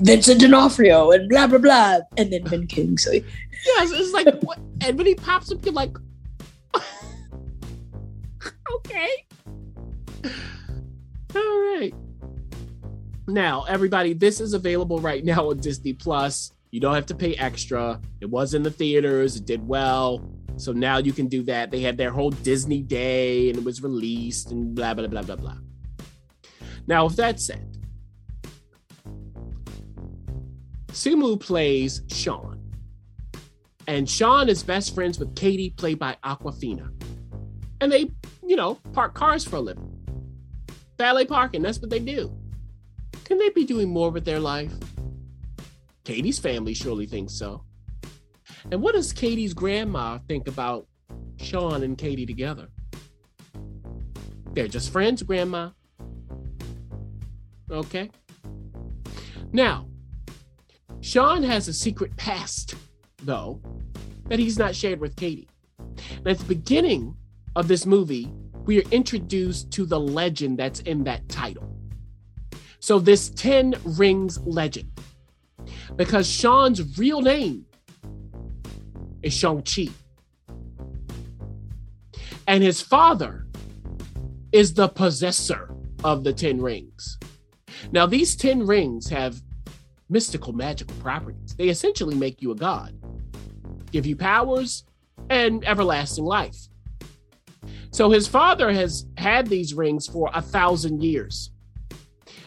Vincent 0.00 0.40
D'Onofrio 0.40 1.10
and 1.10 1.28
blah 1.28 1.46
blah 1.46 1.58
blah, 1.58 1.98
and 2.16 2.32
then 2.32 2.44
Ben 2.44 2.66
Kingsley. 2.66 3.24
yes. 3.64 3.90
It's 3.92 4.12
like, 4.12 4.40
what? 4.42 4.58
and 4.82 4.96
when 4.96 5.06
he 5.06 5.14
pops 5.14 5.50
up, 5.50 5.64
you're 5.64 5.74
like, 5.74 5.96
okay, 8.74 9.26
all 11.36 11.78
right. 11.78 11.94
Now, 13.28 13.64
everybody, 13.64 14.12
this 14.12 14.40
is 14.40 14.54
available 14.54 15.00
right 15.00 15.24
now 15.24 15.50
on 15.50 15.58
Disney 15.58 15.92
Plus. 15.92 16.52
You 16.70 16.80
don't 16.80 16.94
have 16.94 17.06
to 17.06 17.14
pay 17.14 17.34
extra. 17.34 18.00
It 18.20 18.26
was 18.26 18.54
in 18.54 18.62
the 18.62 18.70
theaters. 18.70 19.36
It 19.36 19.46
did 19.46 19.66
well. 19.66 20.28
So 20.56 20.72
now 20.72 20.98
you 20.98 21.12
can 21.12 21.26
do 21.26 21.42
that. 21.44 21.70
They 21.70 21.80
had 21.80 21.96
their 21.96 22.10
whole 22.10 22.30
Disney 22.30 22.82
day 22.82 23.50
and 23.50 23.58
it 23.58 23.64
was 23.64 23.82
released 23.82 24.50
and 24.52 24.74
blah, 24.74 24.94
blah, 24.94 25.06
blah, 25.06 25.22
blah, 25.22 25.36
blah. 25.36 25.56
Now, 26.86 27.04
with 27.04 27.16
that 27.16 27.40
said, 27.40 27.75
Simu 30.96 31.38
plays 31.38 32.00
Sean. 32.08 32.58
And 33.86 34.08
Sean 34.08 34.48
is 34.48 34.62
best 34.62 34.94
friends 34.94 35.18
with 35.18 35.36
Katie, 35.36 35.68
played 35.68 35.98
by 35.98 36.16
Awkwafina. 36.24 36.90
And 37.82 37.92
they, 37.92 38.10
you 38.42 38.56
know, 38.56 38.76
park 38.94 39.12
cars 39.12 39.44
for 39.44 39.56
a 39.56 39.60
living. 39.60 39.92
Valet 40.96 41.26
parking, 41.26 41.60
that's 41.60 41.80
what 41.80 41.90
they 41.90 41.98
do. 41.98 42.34
Can 43.24 43.36
they 43.36 43.50
be 43.50 43.66
doing 43.66 43.90
more 43.90 44.10
with 44.10 44.24
their 44.24 44.40
life? 44.40 44.72
Katie's 46.04 46.38
family 46.38 46.72
surely 46.72 47.04
thinks 47.04 47.34
so. 47.34 47.62
And 48.72 48.80
what 48.80 48.94
does 48.94 49.12
Katie's 49.12 49.52
grandma 49.52 50.18
think 50.28 50.48
about 50.48 50.86
Sean 51.36 51.82
and 51.82 51.98
Katie 51.98 52.24
together? 52.24 52.68
They're 54.54 54.66
just 54.66 54.90
friends, 54.90 55.22
grandma. 55.22 55.72
Okay. 57.70 58.10
Now, 59.52 59.86
Sean 61.00 61.42
has 61.42 61.68
a 61.68 61.72
secret 61.72 62.16
past, 62.16 62.74
though, 63.22 63.60
that 64.28 64.38
he's 64.38 64.58
not 64.58 64.74
shared 64.74 65.00
with 65.00 65.16
Katie. 65.16 65.48
And 65.88 66.26
at 66.26 66.38
the 66.38 66.44
beginning 66.44 67.16
of 67.54 67.68
this 67.68 67.86
movie, 67.86 68.32
we 68.64 68.80
are 68.80 68.88
introduced 68.90 69.70
to 69.72 69.86
the 69.86 70.00
legend 70.00 70.58
that's 70.58 70.80
in 70.80 71.04
that 71.04 71.28
title. 71.28 71.72
So, 72.80 72.98
this 72.98 73.30
10 73.30 73.74
Rings 73.84 74.38
legend, 74.40 74.90
because 75.96 76.28
Sean's 76.28 76.98
real 76.98 77.20
name 77.20 77.66
is 79.22 79.32
Shang-Chi. 79.32 79.88
And 82.48 82.62
his 82.62 82.80
father 82.80 83.46
is 84.52 84.74
the 84.74 84.88
possessor 84.88 85.74
of 86.04 86.22
the 86.22 86.32
10 86.32 86.60
rings. 86.60 87.18
Now, 87.92 88.06
these 88.06 88.36
10 88.36 88.66
rings 88.66 89.08
have 89.08 89.40
mystical, 90.08 90.52
magical 90.52 90.96
properties. 90.96 91.54
They 91.56 91.68
essentially 91.68 92.14
make 92.14 92.42
you 92.42 92.52
a 92.52 92.54
god, 92.54 92.94
give 93.90 94.06
you 94.06 94.16
powers 94.16 94.84
and 95.30 95.66
everlasting 95.66 96.24
life. 96.24 96.56
So, 97.90 98.10
his 98.10 98.28
father 98.28 98.72
has 98.72 99.06
had 99.16 99.46
these 99.46 99.74
rings 99.74 100.06
for 100.06 100.30
a 100.34 100.42
thousand 100.42 101.02
years. 101.02 101.50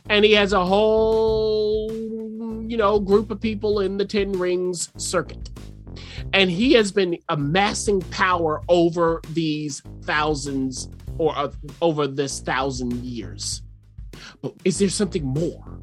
And 0.09 0.25
he 0.25 0.33
has 0.33 0.53
a 0.53 0.65
whole, 0.65 1.91
you 2.67 2.77
know, 2.77 2.99
group 2.99 3.29
of 3.29 3.39
people 3.39 3.81
in 3.81 3.97
the 3.97 4.05
10 4.05 4.31
rings 4.33 4.91
circuit 4.97 5.49
and 6.33 6.49
he 6.49 6.73
has 6.73 6.91
been 6.91 7.17
amassing 7.29 8.01
power 8.11 8.61
over 8.69 9.21
these 9.33 9.81
thousands 10.03 10.89
or 11.17 11.37
uh, 11.37 11.51
over 11.81 12.07
this 12.07 12.39
thousand 12.39 12.93
years. 13.03 13.61
But 14.41 14.53
is 14.63 14.79
there 14.79 14.89
something 14.89 15.25
more? 15.25 15.79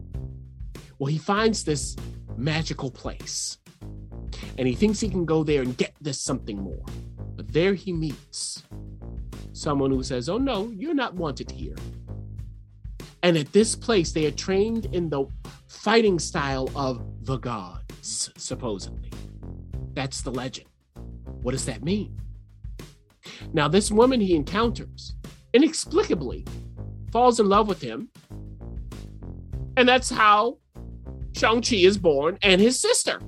Well, 0.98 1.06
he 1.06 1.18
finds 1.18 1.64
this 1.64 1.96
magical 2.36 2.90
place 2.90 3.58
and 4.58 4.66
he 4.66 4.74
thinks 4.74 5.00
he 5.00 5.08
can 5.08 5.24
go 5.24 5.44
there 5.44 5.62
and 5.62 5.76
get 5.76 5.94
this 6.00 6.20
something 6.20 6.58
more. 6.60 6.84
But 7.36 7.52
there 7.52 7.74
he 7.74 7.92
meets 7.92 8.62
someone 9.52 9.90
who 9.90 10.02
says, 10.02 10.28
Oh 10.28 10.38
no, 10.38 10.68
you're 10.70 10.94
not 10.94 11.14
wanted 11.14 11.50
here. 11.50 11.76
And 13.22 13.36
at 13.36 13.52
this 13.52 13.74
place, 13.74 14.12
they 14.12 14.26
are 14.26 14.30
trained 14.30 14.86
in 14.86 15.08
the 15.08 15.26
fighting 15.66 16.18
style 16.18 16.70
of 16.76 17.04
the 17.24 17.38
gods, 17.38 18.30
supposedly. 18.36 19.10
That's 19.94 20.22
the 20.22 20.30
legend. 20.30 20.68
What 21.42 21.52
does 21.52 21.64
that 21.64 21.82
mean? 21.82 22.16
Now, 23.52 23.68
this 23.68 23.90
woman 23.90 24.20
he 24.20 24.36
encounters 24.36 25.14
inexplicably 25.52 26.46
falls 27.10 27.40
in 27.40 27.48
love 27.48 27.66
with 27.68 27.80
him. 27.80 28.10
And 29.76 29.88
that's 29.88 30.10
how 30.10 30.58
Shang-Chi 31.36 31.76
is 31.76 31.98
born 31.98 32.38
and 32.42 32.60
his 32.60 32.80
sister. 32.80 33.20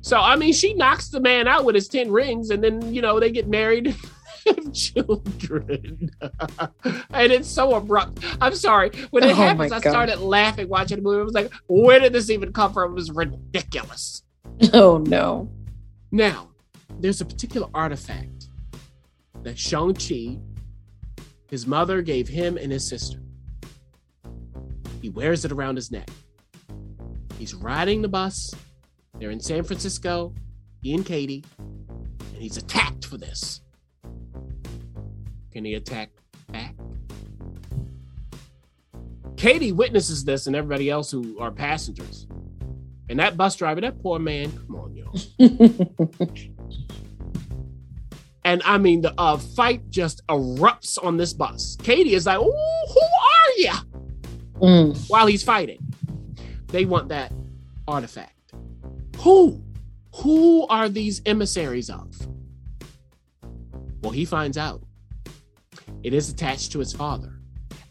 So, 0.00 0.18
I 0.18 0.36
mean, 0.36 0.52
she 0.52 0.74
knocks 0.74 1.08
the 1.08 1.20
man 1.20 1.48
out 1.48 1.64
with 1.64 1.74
his 1.74 1.88
10 1.88 2.10
rings, 2.12 2.50
and 2.50 2.62
then, 2.62 2.94
you 2.94 3.00
know, 3.02 3.18
they 3.18 3.30
get 3.30 3.48
married 3.48 3.94
and 4.46 4.74
children. 4.74 6.10
and 7.10 7.32
it's 7.32 7.48
so 7.48 7.74
abrupt. 7.74 8.24
I'm 8.40 8.54
sorry. 8.54 8.90
When 9.10 9.24
it 9.24 9.32
Oh, 9.32 9.34
happens, 9.34 9.72
I 9.72 9.80
started 9.80 10.20
laughing 10.20 10.68
watching 10.68 10.98
the 10.98 11.02
movie. 11.02 11.20
I 11.20 11.24
was 11.24 11.34
like, 11.34 11.52
where 11.68 11.98
did 11.98 12.12
this 12.12 12.30
even 12.30 12.52
come 12.52 12.72
from? 12.72 12.92
It 12.92 12.94
was 12.94 13.10
ridiculous. 13.10 14.22
Oh 14.72 14.96
no. 14.98 15.50
Now, 16.12 16.48
there's 17.00 17.20
a 17.20 17.24
particular 17.26 17.68
artifact 17.74 18.48
that 19.42 19.58
Shang-Chi, 19.58 20.38
his 21.50 21.66
mother 21.66 22.00
gave 22.00 22.26
him 22.26 22.56
and 22.56 22.72
his 22.72 22.88
sister. 22.88 23.18
He 25.00 25.08
wears 25.08 25.44
it 25.44 25.52
around 25.52 25.76
his 25.76 25.90
neck. 25.90 26.08
He's 27.38 27.54
riding 27.54 28.02
the 28.02 28.08
bus. 28.08 28.54
They're 29.18 29.30
in 29.30 29.40
San 29.40 29.62
Francisco, 29.62 30.34
he 30.82 30.94
and 30.94 31.04
Katie, 31.04 31.44
and 31.58 32.42
he's 32.42 32.56
attacked 32.56 33.04
for 33.04 33.16
this. 33.16 33.60
Can 35.52 35.64
he 35.64 35.74
attack 35.74 36.10
back? 36.50 36.74
Katie 39.36 39.72
witnesses 39.72 40.24
this 40.24 40.46
and 40.46 40.56
everybody 40.56 40.90
else 40.90 41.10
who 41.10 41.38
are 41.38 41.50
passengers. 41.50 42.26
And 43.08 43.18
that 43.20 43.36
bus 43.36 43.56
driver, 43.56 43.80
that 43.82 44.02
poor 44.02 44.18
man, 44.18 44.50
come 44.52 44.76
on, 44.76 44.94
yo. 44.94 45.12
And 48.46 48.62
I 48.64 48.78
mean, 48.78 49.00
the 49.00 49.12
uh, 49.18 49.38
fight 49.38 49.90
just 49.90 50.24
erupts 50.28 51.02
on 51.02 51.16
this 51.16 51.32
bus. 51.32 51.76
Katie 51.82 52.14
is 52.14 52.26
like, 52.26 52.38
"Ooh, 52.38 52.44
who 52.44 53.00
are 53.00 53.52
you?" 53.58 53.72
Mm. 54.60 55.08
While 55.08 55.26
he's 55.26 55.42
fighting, 55.42 55.78
they 56.68 56.84
want 56.84 57.08
that 57.08 57.32
artifact. 57.86 58.52
Who? 59.18 59.62
Who 60.16 60.66
are 60.68 60.88
these 60.88 61.20
emissaries 61.26 61.90
of? 61.90 62.14
Well, 64.02 64.12
he 64.12 64.24
finds 64.24 64.56
out. 64.56 64.82
It 66.02 66.14
is 66.14 66.30
attached 66.30 66.72
to 66.72 66.78
his 66.78 66.92
father. 66.92 67.40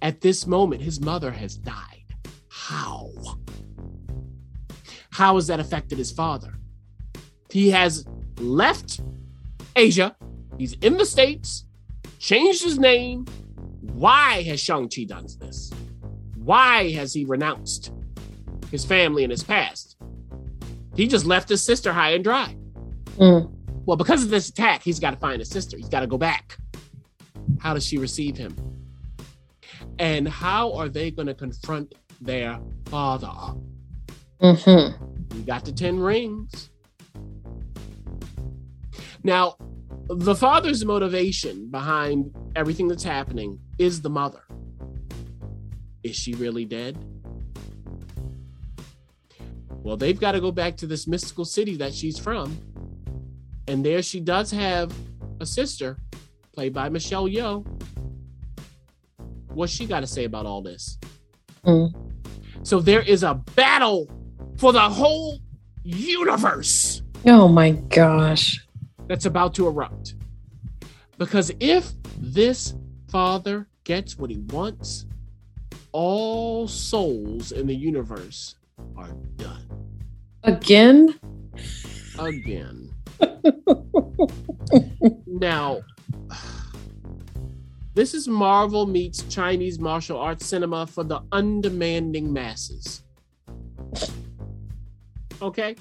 At 0.01 0.21
this 0.21 0.47
moment, 0.47 0.81
his 0.81 0.99
mother 0.99 1.31
has 1.31 1.57
died. 1.57 2.05
How? 2.49 3.11
How 5.11 5.35
has 5.35 5.47
that 5.47 5.59
affected 5.59 5.97
his 5.97 6.11
father? 6.11 6.53
He 7.49 7.69
has 7.71 8.05
left 8.39 9.01
Asia. 9.75 10.15
He's 10.57 10.73
in 10.73 10.97
the 10.97 11.05
States, 11.05 11.65
changed 12.19 12.63
his 12.63 12.79
name. 12.79 13.25
Why 13.81 14.43
has 14.43 14.59
Shang-Chi 14.59 15.03
done 15.03 15.27
this? 15.39 15.64
Why 16.45 16.91
has 16.91 17.11
he 17.11 17.25
renounced 17.25 17.91
his 18.69 18.85
family 18.85 19.23
and 19.23 19.31
his 19.31 19.43
past? 19.43 19.97
He 20.95 21.07
just 21.07 21.25
left 21.25 21.49
his 21.49 21.65
sister 21.65 21.91
high 21.91 22.11
and 22.11 22.23
dry. 22.23 22.55
Mm. 23.17 23.51
Well, 23.87 23.97
because 23.97 24.23
of 24.23 24.29
this 24.29 24.49
attack, 24.49 24.83
he's 24.83 24.99
got 24.99 25.09
to 25.09 25.17
find 25.17 25.39
his 25.39 25.49
sister. 25.49 25.75
He's 25.75 25.89
got 25.89 26.01
to 26.01 26.07
go 26.07 26.19
back. 26.19 26.57
How 27.59 27.73
does 27.73 27.83
she 27.83 27.97
receive 27.97 28.37
him? 28.37 28.55
And 29.97 30.27
how 30.27 30.73
are 30.73 30.87
they 30.87 31.09
going 31.09 31.25
to 31.25 31.33
confront 31.33 31.95
their 32.21 32.59
father? 32.85 33.59
Mm-hmm. 34.39 35.35
We 35.35 35.41
got 35.45 35.65
the 35.65 35.71
10 35.71 35.99
rings. 35.99 36.69
Now, 39.23 39.55
the 40.07 40.35
father's 40.35 40.85
motivation 40.85 41.71
behind 41.71 42.35
everything 42.55 42.87
that's 42.87 43.03
happening 43.03 43.57
is 43.79 44.03
the 44.03 44.11
mother. 44.11 44.43
Is 46.05 46.15
she 46.15 46.35
really 46.35 46.65
dead? 46.65 46.95
Well, 49.69 49.97
they've 49.97 50.19
got 50.19 50.33
to 50.33 50.39
go 50.39 50.51
back 50.51 50.77
to 50.77 50.85
this 50.85 51.07
mystical 51.07 51.45
city 51.45 51.77
that 51.77 51.95
she's 51.95 52.19
from. 52.19 52.55
And 53.67 53.83
there 53.83 54.03
she 54.03 54.19
does 54.19 54.51
have 54.51 54.93
a 55.39 55.47
sister, 55.47 55.97
played 56.53 56.75
by 56.75 56.89
Michelle 56.89 57.27
Yeoh. 57.27 57.65
What's 59.47 59.71
she 59.71 59.87
got 59.87 60.01
to 60.01 60.07
say 60.07 60.25
about 60.25 60.45
all 60.45 60.61
this? 60.61 60.99
Mm. 61.65 61.91
So 62.61 62.79
there 62.79 63.01
is 63.01 63.23
a 63.23 63.33
battle 63.55 64.07
for 64.57 64.71
the 64.71 64.87
whole 64.87 65.39
universe 65.83 67.01
Oh 67.25 67.47
my 67.47 67.71
gosh. 67.71 68.63
that's 69.07 69.25
about 69.25 69.55
to 69.55 69.65
erupt. 69.65 70.13
Because 71.17 71.51
if 71.59 71.91
this 72.19 72.75
father 73.09 73.67
gets 73.83 74.19
what 74.19 74.29
he 74.29 74.37
wants, 74.37 75.07
all 75.95 76.67
souls 76.67 77.53
in 77.53 77.65
the 77.65 77.73
universe 77.73 78.55
are 78.97 79.13
done 79.37 79.65
Again? 80.43 81.17
again. 82.19 82.93
now, 85.25 85.79
this 87.93 88.13
is 88.13 88.27
Marvel 88.27 88.85
meets 88.85 89.23
Chinese 89.33 89.79
martial 89.79 90.19
arts 90.19 90.45
cinema 90.45 90.85
for 90.85 91.05
the 91.05 91.21
undemanding 91.31 92.31
masses. 92.31 93.03
Okay? 95.41 95.77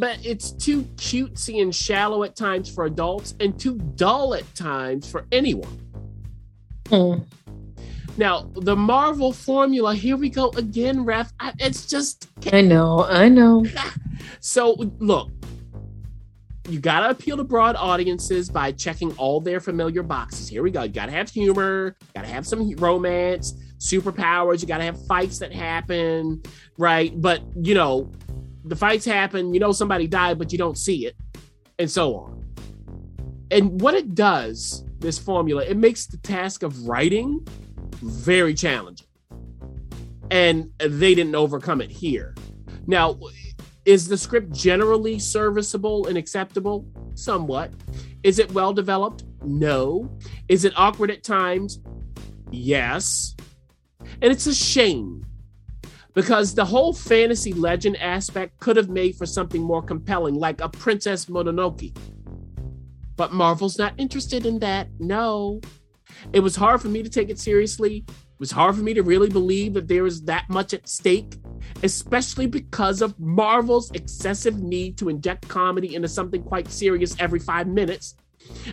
But 0.00 0.26
it's 0.26 0.50
too 0.50 0.82
cutesy 0.96 1.62
and 1.62 1.72
shallow 1.72 2.24
at 2.24 2.34
times 2.34 2.68
for 2.68 2.86
adults 2.86 3.36
and 3.38 3.56
too 3.60 3.78
dull 3.94 4.34
at 4.34 4.52
times 4.56 5.08
for 5.08 5.24
anyone. 5.30 5.78
Mm. 6.86 7.24
Now, 8.20 8.50
the 8.54 8.76
Marvel 8.76 9.32
formula, 9.32 9.94
here 9.94 10.14
we 10.18 10.28
go 10.28 10.50
again, 10.50 11.06
ref. 11.06 11.32
I- 11.40 11.54
It's 11.58 11.86
just 11.86 12.28
I 12.52 12.60
know, 12.60 13.06
I 13.06 13.30
know. 13.30 13.64
so 14.40 14.74
look, 14.98 15.30
you 16.68 16.80
gotta 16.80 17.08
appeal 17.08 17.38
to 17.38 17.44
broad 17.44 17.76
audiences 17.76 18.50
by 18.50 18.72
checking 18.72 19.10
all 19.16 19.40
their 19.40 19.58
familiar 19.58 20.02
boxes. 20.02 20.48
Here 20.48 20.62
we 20.62 20.70
go. 20.70 20.82
You 20.82 20.90
gotta 20.90 21.12
have 21.12 21.30
humor, 21.30 21.96
gotta 22.14 22.28
have 22.28 22.46
some 22.46 22.76
romance, 22.76 23.54
superpowers, 23.78 24.60
you 24.60 24.68
gotta 24.68 24.84
have 24.84 25.02
fights 25.06 25.38
that 25.38 25.50
happen, 25.50 26.42
right? 26.76 27.18
But 27.18 27.40
you 27.62 27.72
know, 27.72 28.12
the 28.66 28.76
fights 28.76 29.06
happen, 29.06 29.54
you 29.54 29.60
know 29.60 29.72
somebody 29.72 30.06
died, 30.06 30.38
but 30.38 30.52
you 30.52 30.58
don't 30.58 30.76
see 30.76 31.06
it, 31.06 31.16
and 31.78 31.90
so 31.90 32.16
on. 32.16 32.44
And 33.50 33.80
what 33.80 33.94
it 33.94 34.14
does, 34.14 34.84
this 34.98 35.18
formula, 35.18 35.64
it 35.64 35.78
makes 35.78 36.04
the 36.04 36.18
task 36.18 36.62
of 36.62 36.86
writing 36.86 37.46
very 38.02 38.54
challenging. 38.54 39.06
And 40.30 40.70
they 40.78 41.14
didn't 41.14 41.34
overcome 41.34 41.80
it 41.80 41.90
here. 41.90 42.34
Now, 42.86 43.18
is 43.84 44.08
the 44.08 44.16
script 44.16 44.52
generally 44.52 45.18
serviceable 45.18 46.06
and 46.06 46.16
acceptable? 46.16 46.86
Somewhat. 47.14 47.72
Is 48.22 48.38
it 48.38 48.52
well 48.52 48.72
developed? 48.72 49.24
No. 49.42 50.10
Is 50.48 50.64
it 50.64 50.72
awkward 50.76 51.10
at 51.10 51.24
times? 51.24 51.80
Yes. 52.50 53.34
And 54.22 54.30
it's 54.30 54.46
a 54.46 54.54
shame 54.54 55.24
because 56.14 56.54
the 56.54 56.64
whole 56.64 56.92
fantasy 56.92 57.52
legend 57.52 57.96
aspect 57.98 58.58
could 58.60 58.76
have 58.76 58.88
made 58.88 59.16
for 59.16 59.26
something 59.26 59.62
more 59.62 59.82
compelling, 59.82 60.34
like 60.34 60.60
a 60.60 60.68
Princess 60.68 61.26
Mononoke. 61.26 61.96
But 63.16 63.32
Marvel's 63.32 63.78
not 63.78 63.94
interested 63.98 64.46
in 64.46 64.58
that. 64.60 64.88
No. 64.98 65.60
It 66.32 66.40
was 66.40 66.56
hard 66.56 66.80
for 66.80 66.88
me 66.88 67.02
to 67.02 67.08
take 67.08 67.30
it 67.30 67.38
seriously. 67.38 68.04
It 68.08 68.40
was 68.40 68.50
hard 68.50 68.76
for 68.76 68.82
me 68.82 68.94
to 68.94 69.02
really 69.02 69.28
believe 69.28 69.74
that 69.74 69.88
there 69.88 70.02
was 70.02 70.22
that 70.22 70.48
much 70.48 70.74
at 70.74 70.88
stake 70.88 71.36
especially 71.82 72.46
because 72.46 73.02
of 73.02 73.18
Marvel's 73.18 73.90
excessive 73.92 74.60
need 74.60 74.98
to 74.98 75.08
inject 75.08 75.48
comedy 75.48 75.94
into 75.94 76.08
something 76.08 76.42
quite 76.42 76.70
serious 76.70 77.16
every 77.18 77.38
five 77.38 77.66
minutes. 77.66 78.14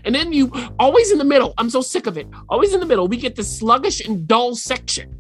And 0.06 0.16
then 0.16 0.32
you 0.34 0.52
always 0.80 1.12
in 1.12 1.18
the 1.18 1.26
middle, 1.26 1.54
I'm 1.58 1.70
so 1.70 1.82
sick 1.82 2.08
of 2.08 2.18
it. 2.18 2.28
Always 2.50 2.74
in 2.74 2.80
the 2.80 2.86
middle, 2.86 3.08
we 3.08 3.18
get 3.18 3.36
the 3.36 3.44
sluggish 3.44 4.06
and 4.06 4.28
dull 4.28 4.56
section. 4.56 5.14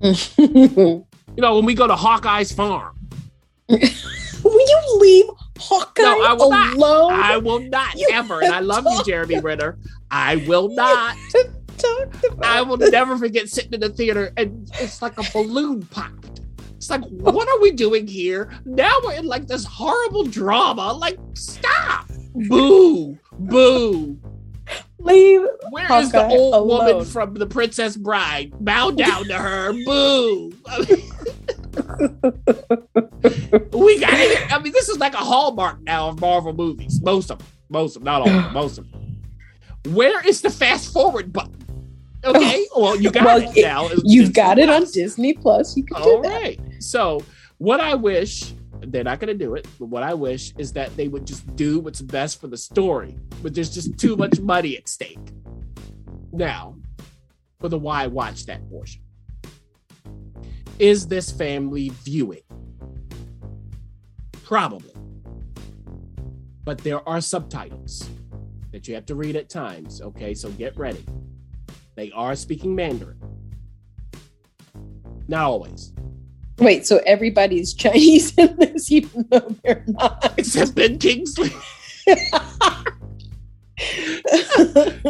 You 1.36 1.42
know, 1.42 1.56
when 1.56 1.64
we 1.64 1.74
go 1.74 1.88
to 1.88 1.96
Hawkeye's 1.96 2.52
farm. 2.52 2.96
When 3.66 3.80
you 3.80 4.98
leave 5.00 5.24
Hawkeye 5.58 6.02
No, 6.02 6.22
I 6.22 6.32
will 6.34 6.50
not. 6.50 7.12
I 7.12 7.36
will 7.36 7.60
not 7.60 7.94
You 7.96 8.08
ever. 8.12 8.42
And 8.42 8.52
I 8.52 8.60
love 8.60 8.84
you, 8.84 9.04
Jeremy 9.04 9.40
Renner. 9.40 9.78
I 10.10 10.36
will 10.36 10.68
not. 10.68 11.16
I 12.42 12.62
will 12.62 12.76
never 12.76 13.16
forget 13.18 13.48
sitting 13.48 13.72
in 13.72 13.80
the 13.80 13.88
theater 13.88 14.32
and 14.36 14.70
it's 14.80 15.02
like 15.02 15.18
a 15.18 15.24
balloon 15.32 15.82
popped. 15.86 16.40
It's 16.76 16.90
like, 16.90 17.02
what 17.04 17.48
are 17.48 17.60
we 17.60 17.72
doing 17.72 18.06
here? 18.06 18.50
Now 18.64 18.98
we're 19.04 19.14
in 19.14 19.26
like 19.26 19.46
this 19.46 19.64
horrible 19.64 20.24
drama. 20.24 20.92
Like, 20.92 21.18
stop. 21.34 22.08
Boo. 22.34 23.18
Boo. 23.38 24.18
leave. 24.98 25.46
Where 25.70 25.92
is 26.00 26.12
the 26.12 26.22
Hawkeye 26.22 26.34
old 26.34 26.68
woman 26.68 27.04
from 27.04 27.34
The 27.34 27.46
Princess 27.46 27.96
Bride? 27.96 28.52
Bow 28.60 28.90
down 28.90 29.24
to 29.24 29.34
her. 29.34 29.72
Boo. 29.84 30.52
we 33.72 33.98
got 34.00 34.14
it. 34.14 34.52
I 34.52 34.58
mean, 34.62 34.72
this 34.72 34.88
is 34.88 34.98
like 34.98 35.14
a 35.14 35.18
hallmark 35.18 35.80
now 35.82 36.08
of 36.08 36.20
Marvel 36.20 36.52
movies. 36.52 37.00
Most 37.02 37.30
of 37.30 37.38
them. 37.38 37.46
Most 37.68 37.96
of 37.96 38.02
them. 38.02 38.12
Not 38.12 38.22
all 38.22 38.28
of 38.28 38.44
them. 38.44 38.52
Most 38.54 38.78
of 38.78 38.90
them. 38.90 39.22
Where 39.94 40.26
is 40.26 40.40
the 40.42 40.50
fast 40.50 40.92
forward 40.92 41.32
button? 41.32 41.60
Okay, 42.24 42.66
well 42.76 42.98
you 42.98 43.10
got 43.10 43.24
Well, 43.24 43.38
it 43.54 43.62
now. 43.62 43.86
It's 43.88 44.02
You've 44.04 44.26
Disney 44.28 44.32
got 44.32 44.58
it 44.58 44.68
on 44.70 44.84
Disney 44.90 45.34
Plus. 45.34 45.76
You 45.76 45.84
can 45.84 46.02
do 46.02 46.08
All 46.10 46.22
that. 46.22 46.28
right. 46.42 46.60
So 46.80 47.22
what 47.58 47.80
I 47.80 47.94
wish 47.94 48.52
they're 48.80 49.04
not 49.04 49.18
going 49.18 49.28
to 49.36 49.44
do 49.44 49.54
it, 49.54 49.66
but 49.78 49.86
what 49.86 50.02
I 50.02 50.12
wish 50.14 50.52
is 50.58 50.72
that 50.74 50.94
they 50.96 51.08
would 51.08 51.26
just 51.26 51.54
do 51.56 51.80
what's 51.80 52.02
best 52.02 52.40
for 52.40 52.48
the 52.48 52.56
story. 52.56 53.16
But 53.42 53.54
there's 53.54 53.70
just 53.72 53.98
too 53.98 54.14
much 54.16 54.40
money 54.40 54.76
at 54.76 54.88
stake. 54.88 55.18
Now, 56.32 56.76
for 57.60 57.68
the 57.70 57.78
why 57.78 58.06
watch 58.08 58.44
that 58.46 58.68
portion. 58.68 59.00
Is 60.78 61.06
this 61.06 61.30
family 61.30 61.90
viewing? 62.04 62.42
Probably. 64.44 64.92
But 66.64 66.78
there 66.78 67.06
are 67.08 67.20
subtitles 67.20 68.08
that 68.72 68.88
you 68.88 68.94
have 68.94 69.06
to 69.06 69.14
read 69.14 69.36
at 69.36 69.48
times. 69.48 70.00
Okay, 70.00 70.34
so 70.34 70.50
get 70.50 70.76
ready. 70.76 71.04
They 71.94 72.10
are 72.12 72.34
speaking 72.34 72.74
Mandarin. 72.74 73.18
Not 75.28 75.44
always. 75.44 75.92
Wait, 76.58 76.86
so 76.86 77.00
everybody's 77.06 77.74
Chinese 77.74 78.36
in 78.36 78.56
this, 78.56 78.90
even 78.90 79.26
though 79.30 79.54
they're 79.62 79.84
not. 79.86 80.34
Except 80.38 80.74
Ben 80.74 80.98
Kingsley 80.98 81.50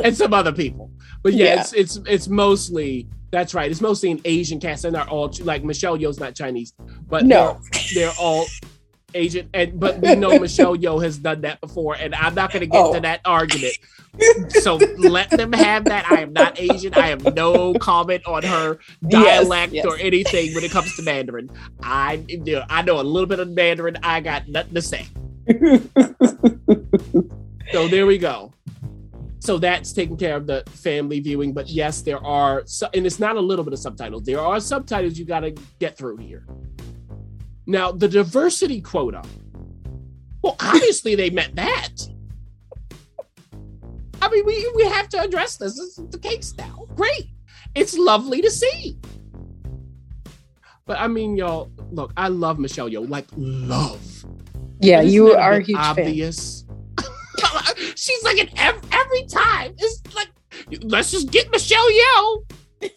and 0.02 0.16
some 0.16 0.32
other 0.34 0.52
people. 0.52 0.90
But 1.22 1.32
yeah, 1.34 1.46
Yeah. 1.54 1.60
it's 1.60 1.72
it's 1.72 1.96
it's 2.06 2.28
mostly 2.28 3.08
that's 3.34 3.52
right. 3.52 3.68
It's 3.70 3.80
mostly 3.80 4.12
an 4.12 4.20
Asian 4.24 4.60
cast, 4.60 4.84
and 4.84 4.94
they're 4.94 5.08
all 5.08 5.32
like 5.42 5.64
Michelle 5.64 5.98
Yeoh's 5.98 6.20
not 6.20 6.36
Chinese, 6.36 6.72
but 7.08 7.24
no. 7.24 7.60
they're, 7.72 7.82
they're 8.06 8.12
all 8.18 8.46
Asian. 9.12 9.50
And 9.52 9.78
but 9.80 9.98
we 10.00 10.14
know 10.14 10.38
Michelle 10.38 10.76
Yeoh 10.76 11.02
has 11.02 11.18
done 11.18 11.40
that 11.40 11.60
before, 11.60 11.96
and 11.96 12.14
I'm 12.14 12.34
not 12.34 12.52
going 12.52 12.60
to 12.60 12.66
get 12.66 12.80
Oh. 12.80 12.94
to 12.94 13.00
that 13.00 13.20
argument. 13.24 13.74
So 14.50 14.76
let 14.98 15.30
them 15.30 15.52
have 15.52 15.86
that. 15.86 16.08
I 16.08 16.20
am 16.20 16.32
not 16.32 16.60
Asian. 16.60 16.94
I 16.94 17.08
have 17.08 17.34
no 17.34 17.74
comment 17.74 18.24
on 18.26 18.44
her 18.44 18.78
Yes, 19.02 19.42
dialect 19.42 19.72
yes. 19.72 19.84
or 19.84 19.98
anything 19.98 20.54
when 20.54 20.62
it 20.62 20.70
comes 20.70 20.94
to 20.94 21.02
Mandarin. 21.02 21.50
I 21.82 22.24
you 22.28 22.38
know, 22.38 22.64
I 22.70 22.82
know 22.82 23.00
a 23.00 23.02
little 23.02 23.26
bit 23.26 23.40
of 23.40 23.48
Mandarin. 23.50 23.96
I 24.04 24.20
got 24.20 24.46
nothing 24.48 24.74
to 24.74 24.82
say. 24.82 25.06
So 27.72 27.88
there 27.88 28.06
we 28.06 28.18
go. 28.18 28.52
So 29.44 29.58
that's 29.58 29.92
taking 29.92 30.16
care 30.16 30.36
of 30.36 30.46
the 30.46 30.62
family 30.70 31.20
viewing. 31.20 31.52
But 31.52 31.68
yes, 31.68 32.00
there 32.00 32.24
are, 32.24 32.62
su- 32.64 32.86
and 32.94 33.04
it's 33.04 33.20
not 33.20 33.36
a 33.36 33.40
little 33.40 33.62
bit 33.62 33.74
of 33.74 33.78
subtitles. 33.78 34.22
There 34.24 34.40
are 34.40 34.58
subtitles 34.58 35.18
you 35.18 35.26
got 35.26 35.40
to 35.40 35.50
get 35.78 35.98
through 35.98 36.16
here. 36.16 36.46
Now, 37.66 37.92
the 37.92 38.08
diversity 38.08 38.80
quota. 38.80 39.22
Well, 40.40 40.56
obviously 40.60 41.14
they 41.14 41.28
met 41.28 41.54
that. 41.56 41.90
I 44.22 44.30
mean, 44.30 44.46
we, 44.46 44.72
we 44.76 44.84
have 44.84 45.10
to 45.10 45.20
address 45.20 45.58
this. 45.58 45.74
This 45.78 45.98
is 45.98 46.08
the 46.08 46.18
case 46.18 46.54
now. 46.56 46.86
Great. 46.94 47.28
It's 47.74 47.98
lovely 47.98 48.40
to 48.40 48.50
see. 48.50 48.98
But 50.86 50.98
I 50.98 51.06
mean, 51.06 51.36
y'all, 51.36 51.70
look, 51.90 52.14
I 52.16 52.28
love 52.28 52.58
Michelle 52.58 52.88
Yeoh 52.88 53.10
like 53.10 53.26
love. 53.36 54.24
yeah, 54.80 55.02
you 55.02 55.32
are 55.32 55.60
huge 55.60 55.76
fan. 55.94 56.14
Obvious? 58.04 58.20
She's 58.20 58.22
like 58.24 58.38
in 58.38 58.48
every, 58.58 58.88
every 58.92 59.24
time. 59.26 59.74
It's 59.78 60.02
like 60.14 60.28
let's 60.82 61.10
just 61.10 61.30
get 61.30 61.50
Michelle 61.50 61.90
Yeoh 61.90 62.44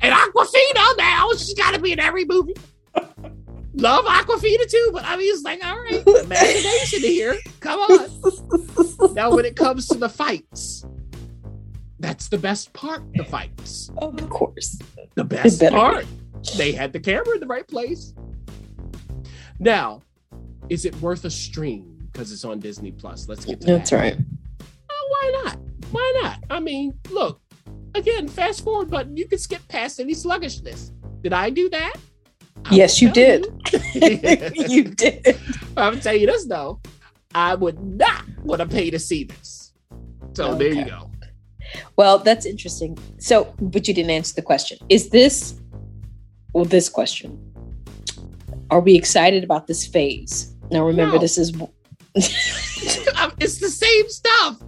and 0.00 0.14
Awkwafina 0.14 0.96
now. 0.98 1.28
She's 1.32 1.54
got 1.54 1.74
to 1.74 1.80
be 1.80 1.92
in 1.92 2.00
every 2.00 2.24
movie. 2.24 2.54
Love 3.74 4.04
Awkwafina 4.04 4.68
too, 4.68 4.90
but 4.92 5.04
I 5.04 5.16
mean, 5.16 5.32
it's 5.32 5.42
like 5.44 5.64
all 5.64 5.78
right, 5.78 6.06
imagination 6.24 7.00
here. 7.00 7.38
Come 7.60 7.80
on. 7.80 8.10
Now, 9.14 9.34
when 9.34 9.46
it 9.46 9.56
comes 9.56 9.88
to 9.88 9.98
the 9.98 10.10
fights, 10.10 10.84
that's 12.00 12.28
the 12.28 12.36
best 12.38 12.72
part. 12.74 13.02
The 13.14 13.24
fights, 13.24 13.90
Of 13.96 14.28
course. 14.28 14.78
the 15.14 15.24
best 15.24 15.58
better 15.58 15.74
be. 15.74 15.80
part. 15.80 16.06
They 16.56 16.72
had 16.72 16.92
the 16.92 17.00
camera 17.00 17.34
in 17.34 17.40
the 17.40 17.46
right 17.46 17.66
place. 17.66 18.14
Now, 19.58 20.02
is 20.68 20.84
it 20.84 20.94
worth 21.00 21.24
a 21.24 21.30
stream 21.30 21.89
because 22.12 22.32
it's 22.32 22.44
on 22.44 22.60
Disney 22.60 22.92
Plus? 22.92 23.28
Let's 23.28 23.44
get 23.44 23.60
to 23.62 23.66
That's 23.66 23.90
that. 23.90 23.96
right. 23.96 24.16
Oh, 24.90 25.08
why 25.10 25.42
not? 25.44 25.58
Why 25.90 26.20
not? 26.22 26.38
I 26.50 26.60
mean, 26.60 26.94
look, 27.10 27.40
again, 27.94 28.28
fast 28.28 28.62
forward 28.64 28.90
button, 28.90 29.16
you 29.16 29.26
can 29.28 29.38
skip 29.38 29.66
past 29.68 30.00
any 30.00 30.14
sluggishness. 30.14 30.92
Did 31.22 31.32
I 31.32 31.50
do 31.50 31.68
that? 31.70 31.94
I 32.66 32.74
Yes, 32.74 33.00
you 33.00 33.10
did. 33.10 33.46
you. 33.94 34.00
you 34.68 34.84
did. 34.84 35.38
I'm 35.76 36.00
tell 36.00 36.14
you 36.14 36.26
this 36.26 36.46
though. 36.46 36.80
I 37.34 37.54
would 37.54 37.80
not 37.80 38.24
want 38.42 38.60
to 38.60 38.66
pay 38.66 38.90
to 38.90 38.98
see 38.98 39.24
this. 39.24 39.72
So 40.34 40.54
there 40.54 40.72
you 40.72 40.84
go. 40.84 41.10
Well, 41.96 42.18
that's 42.18 42.46
interesting. 42.46 42.98
So, 43.18 43.54
but 43.60 43.86
you 43.86 43.94
didn't 43.94 44.10
answer 44.10 44.34
the 44.34 44.42
question. 44.42 44.78
Is 44.88 45.10
this, 45.10 45.54
well, 46.52 46.64
this 46.64 46.88
question, 46.88 47.38
are 48.70 48.80
we 48.80 48.96
excited 48.96 49.44
about 49.44 49.68
this 49.68 49.86
phase? 49.86 50.52
Now, 50.72 50.84
remember, 50.84 51.14
No. 51.16 51.20
this 51.20 51.38
is, 51.38 51.52
Um, 53.16 53.32
it's 53.38 53.58
the 53.58 53.68
same 53.68 54.08
stuff. 54.08 54.58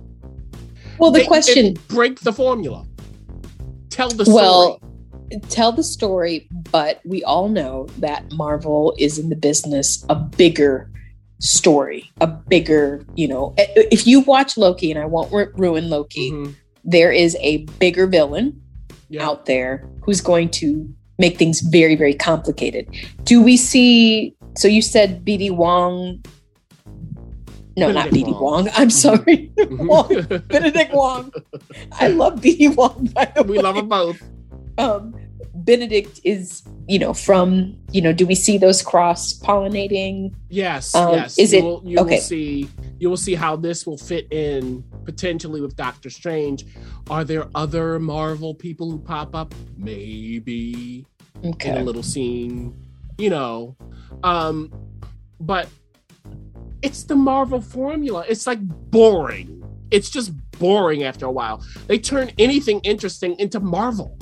well, 0.98 1.10
the 1.10 1.20
They- 1.20 1.26
question, 1.26 1.76
break 1.88 2.20
the 2.20 2.32
formula. 2.32 2.84
Tell 3.88 4.10
the 4.10 4.24
story. 4.24 4.36
well, 4.36 4.80
tell 5.48 5.72
the 5.72 5.82
story, 5.82 6.46
but 6.70 7.00
we 7.06 7.22
all 7.24 7.48
know 7.48 7.88
that 7.98 8.30
Marvel 8.32 8.94
is 8.98 9.18
in 9.18 9.28
the 9.30 9.36
business 9.36 10.04
of 10.10 10.30
bigger 10.32 10.90
story, 11.40 12.10
a 12.20 12.26
bigger, 12.26 13.04
you 13.16 13.26
know, 13.28 13.54
eh, 13.58 13.66
eh, 13.76 13.84
if 13.90 14.06
you 14.06 14.20
watch 14.20 14.56
Loki, 14.58 14.90
and 14.90 15.00
I 15.00 15.06
won't 15.06 15.32
ruin 15.56 15.88
Loki, 15.88 16.30
Mhm. 16.30 16.54
there 16.84 17.10
is 17.12 17.36
a 17.40 17.58
bigger 17.78 18.06
villain 18.06 18.60
Yeah. 19.08 19.26
out 19.26 19.46
there 19.46 19.88
who's 20.02 20.20
going 20.20 20.50
to 20.50 20.86
make 21.18 21.38
things 21.38 21.60
very, 21.60 21.96
very 21.96 22.14
complicated. 22.14 22.86
Do 23.24 23.40
we 23.42 23.56
see? 23.56 24.34
So 24.56 24.68
you 24.68 24.82
said 24.82 25.24
BD 25.24 25.50
Wong. 25.50 26.22
No, 27.76 27.90
not 27.90 28.10
Benedict 28.10 28.28
BD 28.28 28.32
Wong. 28.40 28.64
Wong. 28.64 28.68
I'm 28.74 28.90
sorry, 28.90 29.50
Mhm. 29.58 29.86
Wong. 29.88 30.40
Benedict 30.48 30.92
Wong. 30.94 31.32
I 31.92 32.08
love 32.08 32.40
BD 32.40 32.74
Wong. 32.74 33.08
By 33.14 33.32
the 33.34 33.42
we 33.42 33.56
way. 33.56 33.62
love 33.62 33.76
them 33.76 33.88
both. 33.88 34.22
Um, 34.78 35.14
Benedict 35.54 36.20
is, 36.24 36.62
you 36.88 36.98
know, 36.98 37.12
from 37.14 37.76
you 37.92 38.00
know. 38.02 38.12
Do 38.12 38.26
we 38.26 38.34
see 38.34 38.58
those 38.58 38.82
cross 38.82 39.38
pollinating? 39.38 40.34
Yes, 40.48 40.94
Um, 40.94 41.14
yes. 41.14 41.38
is 41.38 41.52
you 41.52 41.58
it- 41.58 41.62
will, 41.62 41.82
you 41.84 41.98
okay. 42.00 42.14
will 42.16 42.20
see 42.22 42.68
you 42.98 43.08
will 43.10 43.16
see 43.16 43.34
how 43.34 43.56
this 43.56 43.86
will 43.86 43.98
fit 43.98 44.32
in 44.32 44.82
potentially 45.04 45.60
with 45.60 45.76
Doctor 45.76 46.08
Strange. 46.10 46.64
Are 47.10 47.24
there 47.24 47.48
other 47.54 47.98
Marvel 47.98 48.54
people 48.54 48.90
who 48.90 48.98
pop 48.98 49.34
up? 49.34 49.54
Maybe 49.76 51.04
in 51.42 51.54
a 51.76 51.82
little 51.82 52.02
scene, 52.02 52.74
you 53.18 53.30
know. 53.30 53.76
Um, 54.22 54.72
but 55.40 55.68
it's 56.82 57.04
the 57.04 57.16
Marvel 57.16 57.60
formula. 57.60 58.24
It's 58.28 58.46
like 58.46 58.58
boring. 58.90 59.62
It's 59.90 60.10
just 60.10 60.32
boring 60.58 61.04
after 61.04 61.26
a 61.26 61.30
while. 61.32 61.64
They 61.86 61.98
turn 61.98 62.30
anything 62.38 62.80
interesting 62.80 63.38
into 63.38 63.60
Marvel. 63.60 64.18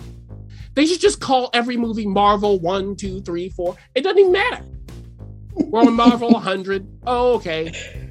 They 0.74 0.86
should 0.86 1.00
just 1.00 1.20
call 1.20 1.50
every 1.52 1.76
movie 1.76 2.06
Marvel 2.06 2.58
one, 2.60 2.96
two, 2.96 3.20
three, 3.22 3.48
four. 3.48 3.76
It 3.94 4.02
doesn't 4.02 4.18
even 4.18 4.32
matter. 4.32 4.64
We're 5.54 5.80
on 5.80 5.94
Marvel 5.94 6.30
100. 6.30 6.86
Oh, 7.06 7.34
okay. 7.34 7.72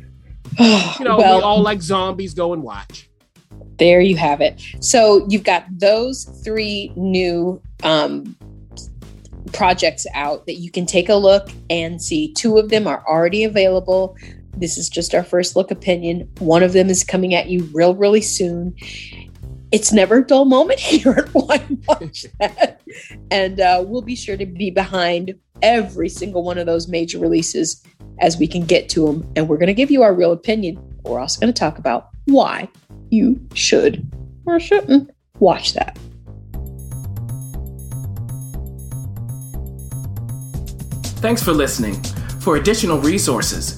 You 0.60 1.06
know, 1.06 1.18
well, 1.18 1.38
we 1.38 1.44
all 1.44 1.62
like 1.62 1.82
zombies. 1.82 2.34
Go 2.34 2.52
and 2.52 2.62
watch. 2.64 3.10
there 3.78 4.02
you 4.02 4.18
have 4.18 4.42
it. 4.42 4.62
So 4.82 5.26
you've 5.30 5.46
got 5.46 5.64
those 5.72 6.26
three 6.44 6.92
new 6.98 7.62
um, 7.84 8.36
projects 9.54 10.06
out 10.14 10.46
that 10.48 10.56
you 10.56 10.70
can 10.70 10.86
take 10.86 11.08
a 11.08 11.16
look 11.16 11.50
and 11.70 12.02
see. 12.02 12.34
Two 12.34 12.58
of 12.58 12.70
them 12.70 12.88
are 12.88 13.04
already 13.08 13.46
available. 13.46 14.18
This 14.60 14.78
is 14.78 14.90
just 14.90 15.16
our 15.16 15.24
first 15.24 15.56
look 15.56 15.72
opinion. 15.72 16.30
One 16.40 16.64
of 16.64 16.74
them 16.74 16.90
is 16.90 17.04
coming 17.04 17.34
at 17.34 17.50
you 17.50 17.70
real, 17.74 17.96
really 17.96 18.22
soon. 18.22 18.76
It's 19.72 19.94
never 19.94 20.18
a 20.18 20.26
dull 20.26 20.46
moment 20.46 20.80
here 20.82 21.12
at 21.12 21.30
Why 21.30 21.66
Watch 21.88 22.26
That. 22.40 22.82
And 23.32 23.60
uh, 23.60 23.84
we'll 23.86 24.02
be 24.02 24.16
sure 24.16 24.36
to 24.36 24.46
be 24.46 24.72
behind 24.72 25.36
every 25.62 26.10
single 26.10 26.44
one 26.44 26.58
of 26.58 26.66
those 26.66 26.88
major 26.88 27.20
releases 27.20 27.84
as 28.20 28.38
we 28.38 28.48
can 28.48 28.66
get 28.66 28.90
to 28.90 29.06
them. 29.06 29.32
And 29.36 29.48
we're 29.48 29.58
going 29.58 29.68
to 29.68 29.76
give 29.76 29.92
you 29.92 30.02
our 30.02 30.14
real 30.14 30.32
opinion. 30.32 30.84
We're 31.04 31.20
also 31.20 31.40
going 31.40 31.54
to 31.54 31.58
talk 31.58 31.78
about 31.78 32.10
why 32.26 32.68
you 33.10 33.40
should 33.54 34.12
or 34.48 34.60
shouldn't 34.60 35.12
watch 35.38 35.74
that. 35.74 35.98
Thanks 41.22 41.44
for 41.44 41.52
listening. 41.54 42.02
For 42.40 42.56
additional 42.56 42.98
resources, 43.00 43.78